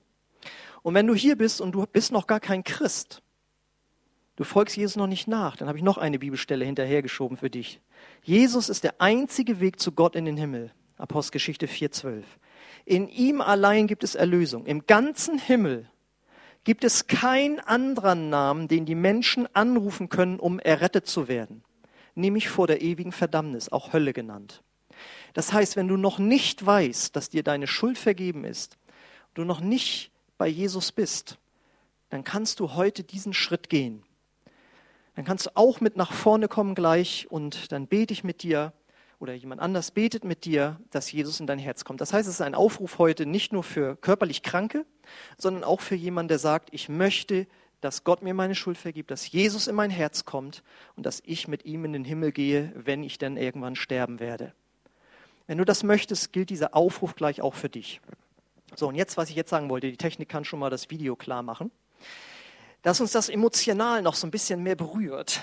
Und 0.81 0.93
wenn 0.93 1.07
du 1.07 1.15
hier 1.15 1.35
bist 1.35 1.61
und 1.61 1.73
du 1.73 1.85
bist 1.85 2.11
noch 2.11 2.27
gar 2.27 2.39
kein 2.39 2.63
Christ, 2.63 3.21
du 4.35 4.43
folgst 4.43 4.77
Jesus 4.77 4.95
noch 4.95 5.07
nicht 5.07 5.27
nach, 5.27 5.57
dann 5.57 5.67
habe 5.67 5.77
ich 5.77 5.83
noch 5.83 5.97
eine 5.97 6.19
Bibelstelle 6.19 6.63
hinterhergeschoben 6.63 7.37
für 7.37 7.49
dich. 7.49 7.81
Jesus 8.23 8.69
ist 8.69 8.83
der 8.83 9.01
einzige 9.01 9.59
Weg 9.59 9.79
zu 9.79 9.91
Gott 9.91 10.15
in 10.15 10.25
den 10.25 10.37
Himmel. 10.37 10.71
Apostelgeschichte 10.97 11.67
4,12. 11.67 12.23
In 12.85 13.09
ihm 13.09 13.41
allein 13.41 13.87
gibt 13.87 14.03
es 14.03 14.15
Erlösung. 14.15 14.65
Im 14.65 14.85
ganzen 14.85 15.37
Himmel 15.39 15.89
gibt 16.63 16.83
es 16.83 17.07
keinen 17.07 17.59
anderen 17.59 18.29
Namen, 18.29 18.67
den 18.67 18.85
die 18.85 18.95
Menschen 18.95 19.47
anrufen 19.53 20.07
können, 20.09 20.39
um 20.39 20.59
errettet 20.59 21.07
zu 21.07 21.27
werden. 21.27 21.63
Nämlich 22.13 22.47
vor 22.47 22.67
der 22.67 22.81
ewigen 22.81 23.11
Verdammnis, 23.11 23.69
auch 23.69 23.91
Hölle 23.91 24.13
genannt. 24.13 24.63
Das 25.35 25.51
heißt, 25.51 25.75
wenn 25.75 25.89
du 25.89 25.97
noch 25.97 26.17
nicht 26.17 26.65
weißt, 26.65 27.13
dass 27.13 27.29
dir 27.29 27.43
deine 27.43 27.67
Schuld 27.67 27.97
vergeben 27.97 28.45
ist, 28.45 28.77
du 29.33 29.43
noch 29.43 29.59
nicht 29.59 30.11
bei 30.37 30.47
Jesus 30.47 30.93
bist, 30.93 31.37
dann 32.09 32.23
kannst 32.23 32.61
du 32.61 32.73
heute 32.73 33.03
diesen 33.03 33.33
Schritt 33.33 33.69
gehen. 33.69 34.03
Dann 35.15 35.25
kannst 35.25 35.47
du 35.47 35.49
auch 35.55 35.81
mit 35.81 35.97
nach 35.97 36.13
vorne 36.13 36.47
kommen 36.47 36.73
gleich 36.73 37.27
und 37.29 37.73
dann 37.73 37.87
bete 37.87 38.13
ich 38.13 38.23
mit 38.23 38.43
dir 38.43 38.71
oder 39.19 39.33
jemand 39.33 39.59
anders 39.59 39.91
betet 39.91 40.23
mit 40.23 40.45
dir, 40.45 40.79
dass 40.91 41.11
Jesus 41.11 41.41
in 41.41 41.47
dein 41.47 41.59
Herz 41.59 41.83
kommt. 41.83 41.99
Das 41.99 42.13
heißt, 42.13 42.29
es 42.29 42.35
ist 42.35 42.41
ein 42.41 42.55
Aufruf 42.55 42.97
heute 42.97 43.25
nicht 43.25 43.51
nur 43.51 43.63
für 43.63 43.97
körperlich 43.97 44.41
Kranke, 44.41 44.85
sondern 45.37 45.65
auch 45.65 45.81
für 45.81 45.95
jemanden, 45.95 46.29
der 46.29 46.39
sagt, 46.39 46.69
ich 46.71 46.87
möchte, 46.87 47.45
dass 47.81 48.05
Gott 48.05 48.21
mir 48.21 48.33
meine 48.33 48.55
Schuld 48.55 48.77
vergibt, 48.77 49.11
dass 49.11 49.29
Jesus 49.29 49.67
in 49.67 49.75
mein 49.75 49.89
Herz 49.89 50.23
kommt 50.23 50.63
und 50.95 51.05
dass 51.05 51.21
ich 51.25 51.49
mit 51.49 51.65
ihm 51.65 51.83
in 51.83 51.91
den 51.91 52.05
Himmel 52.05 52.31
gehe, 52.31 52.71
wenn 52.73 53.03
ich 53.03 53.17
dann 53.17 53.35
irgendwann 53.35 53.75
sterben 53.75 54.21
werde. 54.21 54.53
Wenn 55.47 55.59
du 55.59 55.65
das 55.65 55.83
möchtest, 55.83 56.33
gilt 56.33 56.49
dieser 56.49 56.75
Aufruf 56.75 57.15
gleich 57.15 57.41
auch 57.41 57.53
für 57.53 57.69
dich. 57.69 58.01
So, 58.75 58.87
und 58.87 58.95
jetzt, 58.95 59.15
was 59.15 59.29
ich 59.29 59.35
jetzt 59.35 59.49
sagen 59.51 59.69
wollte, 59.69 59.89
die 59.89 59.97
Technik 59.97 60.27
kann 60.27 60.43
schon 60.43 60.59
mal 60.59 60.69
das 60.69 60.89
Video 60.89 61.15
klar 61.15 61.43
machen. 61.43 61.71
Dass 62.81 62.99
uns 62.99 63.11
das 63.11 63.29
emotional 63.29 64.01
noch 64.01 64.15
so 64.15 64.25
ein 64.25 64.31
bisschen 64.31 64.63
mehr 64.63 64.75
berührt, 64.75 65.41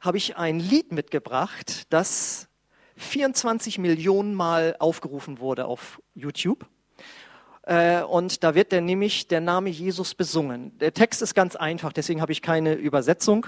habe 0.00 0.16
ich 0.16 0.36
ein 0.36 0.60
Lied 0.60 0.92
mitgebracht, 0.92 1.84
das 1.90 2.48
24 2.96 3.78
Millionen 3.78 4.34
Mal 4.34 4.76
aufgerufen 4.78 5.40
wurde 5.40 5.66
auf 5.66 6.00
YouTube. 6.14 6.66
Äh, 7.62 8.02
und 8.02 8.44
da 8.44 8.54
wird 8.54 8.72
dann 8.72 8.84
nämlich 8.84 9.26
der 9.26 9.40
Name 9.40 9.70
Jesus 9.70 10.14
besungen. 10.14 10.76
Der 10.78 10.94
Text 10.94 11.22
ist 11.22 11.34
ganz 11.34 11.56
einfach, 11.56 11.92
deswegen 11.92 12.20
habe 12.20 12.32
ich 12.32 12.42
keine 12.42 12.74
Übersetzung, 12.74 13.46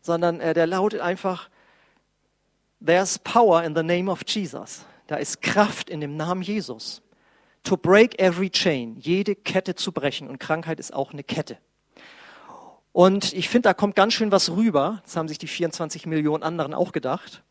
sondern 0.00 0.40
äh, 0.40 0.54
der 0.54 0.66
lautet 0.66 1.00
einfach, 1.00 1.50
There's 2.84 3.18
power 3.18 3.62
in 3.62 3.74
the 3.76 3.82
name 3.82 4.10
of 4.10 4.22
Jesus. 4.26 4.84
Da 5.06 5.16
ist 5.16 5.40
Kraft 5.40 5.88
in 5.88 6.00
dem 6.00 6.16
Namen 6.16 6.42
Jesus. 6.42 7.02
To 7.64 7.76
break 7.76 8.18
every 8.20 8.50
chain, 8.50 8.96
jede 8.98 9.36
Kette 9.36 9.76
zu 9.76 9.92
brechen. 9.92 10.28
Und 10.28 10.40
Krankheit 10.40 10.80
ist 10.80 10.92
auch 10.92 11.12
eine 11.12 11.22
Kette. 11.22 11.58
Und 12.92 13.32
ich 13.32 13.48
finde, 13.48 13.68
da 13.68 13.74
kommt 13.74 13.94
ganz 13.94 14.14
schön 14.14 14.32
was 14.32 14.50
rüber. 14.50 15.00
Das 15.04 15.16
haben 15.16 15.28
sich 15.28 15.38
die 15.38 15.46
24 15.46 16.06
Millionen 16.06 16.42
anderen 16.42 16.74
auch 16.74 16.92
gedacht. 16.92 17.42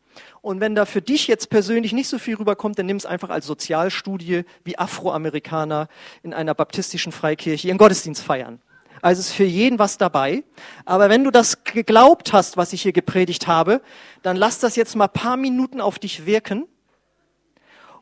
Und 0.42 0.60
wenn 0.60 0.74
da 0.74 0.84
für 0.84 1.00
dich 1.00 1.26
jetzt 1.26 1.48
persönlich 1.48 1.92
nicht 1.92 2.08
so 2.08 2.18
viel 2.18 2.36
rüberkommt, 2.36 2.78
dann 2.78 2.86
nimm 2.86 2.98
es 2.98 3.06
einfach 3.06 3.30
als 3.30 3.46
Sozialstudie, 3.46 4.44
wie 4.64 4.78
Afroamerikaner 4.78 5.88
in 6.22 6.34
einer 6.34 6.54
baptistischen 6.54 7.10
Freikirche 7.10 7.68
ihren 7.68 7.78
Gottesdienst 7.78 8.22
feiern. 8.22 8.60
Also 9.02 9.20
ist 9.20 9.32
für 9.32 9.44
jeden 9.44 9.80
was 9.80 9.98
dabei. 9.98 10.44
Aber 10.84 11.10
wenn 11.10 11.24
du 11.24 11.30
das 11.30 11.64
geglaubt 11.64 12.32
hast, 12.32 12.56
was 12.56 12.72
ich 12.72 12.82
hier 12.82 12.92
gepredigt 12.92 13.48
habe, 13.48 13.82
dann 14.22 14.36
lass 14.36 14.60
das 14.60 14.76
jetzt 14.76 14.94
mal 14.94 15.08
paar 15.08 15.36
Minuten 15.36 15.80
auf 15.80 15.98
dich 15.98 16.24
wirken. 16.24 16.66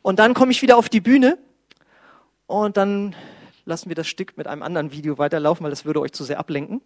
Und 0.03 0.19
dann 0.19 0.33
komme 0.35 0.51
ich 0.51 0.61
wieder 0.61 0.77
auf 0.77 0.89
die 0.89 1.01
Bühne 1.01 1.37
und 2.45 2.77
dann 2.77 3.15
lassen 3.65 3.89
wir 3.89 3.95
das 3.95 4.07
Stück 4.07 4.37
mit 4.37 4.47
einem 4.47 4.63
anderen 4.63 4.91
Video 4.91 5.17
weiterlaufen, 5.17 5.63
weil 5.63 5.71
das 5.71 5.85
würde 5.85 6.01
euch 6.01 6.11
zu 6.11 6.23
sehr 6.23 6.39
ablenken. 6.39 6.81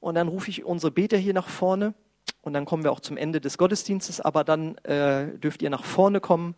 Und 0.00 0.14
dann 0.14 0.28
rufe 0.28 0.50
ich 0.50 0.64
unsere 0.64 0.92
Beter 0.92 1.16
hier 1.16 1.34
nach 1.34 1.48
vorne 1.48 1.94
Und 2.42 2.52
dann 2.52 2.64
kommen 2.64 2.84
wir 2.84 2.92
auch 2.92 3.00
zum 3.00 3.16
Ende 3.16 3.40
des 3.40 3.58
Gottesdienstes, 3.58 4.20
aber 4.20 4.44
dann 4.44 4.76
äh, 4.78 5.38
dürft 5.38 5.62
ihr 5.62 5.70
nach 5.70 5.84
vorne 5.84 6.20
kommen, 6.20 6.54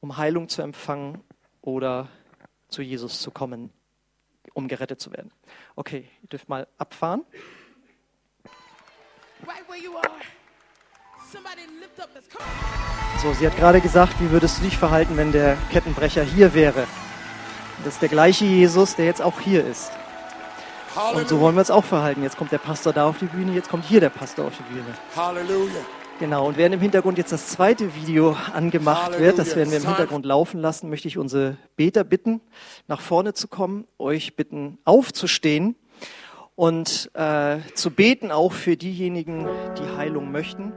um 0.00 0.16
Heilung 0.16 0.48
zu 0.48 0.62
empfangen 0.62 1.22
oder 1.62 2.08
zu 2.68 2.82
Jesus 2.82 3.20
zu 3.20 3.30
kommen, 3.30 3.70
um 4.56 4.68
gerettet 4.68 5.00
zu 5.00 5.12
werden. 5.12 5.30
Okay, 5.76 6.08
ihr 6.22 6.28
dürft 6.30 6.48
mal 6.48 6.66
abfahren. 6.78 7.24
So, 13.22 13.34
sie 13.34 13.46
hat 13.46 13.56
gerade 13.56 13.82
gesagt, 13.82 14.18
wie 14.18 14.30
würdest 14.30 14.58
du 14.58 14.62
dich 14.62 14.78
verhalten, 14.78 15.18
wenn 15.18 15.30
der 15.30 15.58
Kettenbrecher 15.70 16.22
hier 16.22 16.54
wäre? 16.54 16.86
Das 17.84 17.94
ist 17.94 18.02
der 18.02 18.08
gleiche 18.08 18.46
Jesus, 18.46 18.96
der 18.96 19.04
jetzt 19.04 19.20
auch 19.20 19.40
hier 19.40 19.64
ist. 19.64 19.92
Und 21.14 21.28
so 21.28 21.38
wollen 21.40 21.54
wir 21.54 21.60
uns 21.60 21.70
auch 21.70 21.84
verhalten. 21.84 22.22
Jetzt 22.22 22.38
kommt 22.38 22.50
der 22.50 22.58
Pastor 22.58 22.94
da 22.94 23.06
auf 23.06 23.18
die 23.18 23.26
Bühne, 23.26 23.52
jetzt 23.52 23.68
kommt 23.68 23.84
hier 23.84 24.00
der 24.00 24.08
Pastor 24.08 24.46
auf 24.46 24.54
die 24.56 24.62
Bühne. 24.62 24.94
Halleluja. 25.14 25.82
Genau, 26.18 26.46
und 26.46 26.56
während 26.56 26.74
im 26.74 26.80
Hintergrund 26.80 27.18
jetzt 27.18 27.32
das 27.32 27.48
zweite 27.48 27.94
Video 27.94 28.34
angemacht 28.54 29.02
Halleluja. 29.02 29.26
wird, 29.26 29.38
das 29.38 29.54
werden 29.54 29.70
wir 29.70 29.78
im 29.78 29.86
Hintergrund 29.86 30.24
laufen 30.24 30.60
lassen, 30.60 30.88
möchte 30.88 31.08
ich 31.08 31.18
unsere 31.18 31.58
Beter 31.76 32.04
bitten, 32.04 32.40
nach 32.88 33.02
vorne 33.02 33.34
zu 33.34 33.48
kommen, 33.48 33.86
euch 33.98 34.34
bitten, 34.34 34.78
aufzustehen 34.86 35.76
und 36.54 37.10
äh, 37.12 37.58
zu 37.74 37.90
beten, 37.90 38.30
auch 38.30 38.52
für 38.52 38.78
diejenigen, 38.78 39.46
die 39.78 39.96
Heilung 39.98 40.32
möchten. 40.32 40.72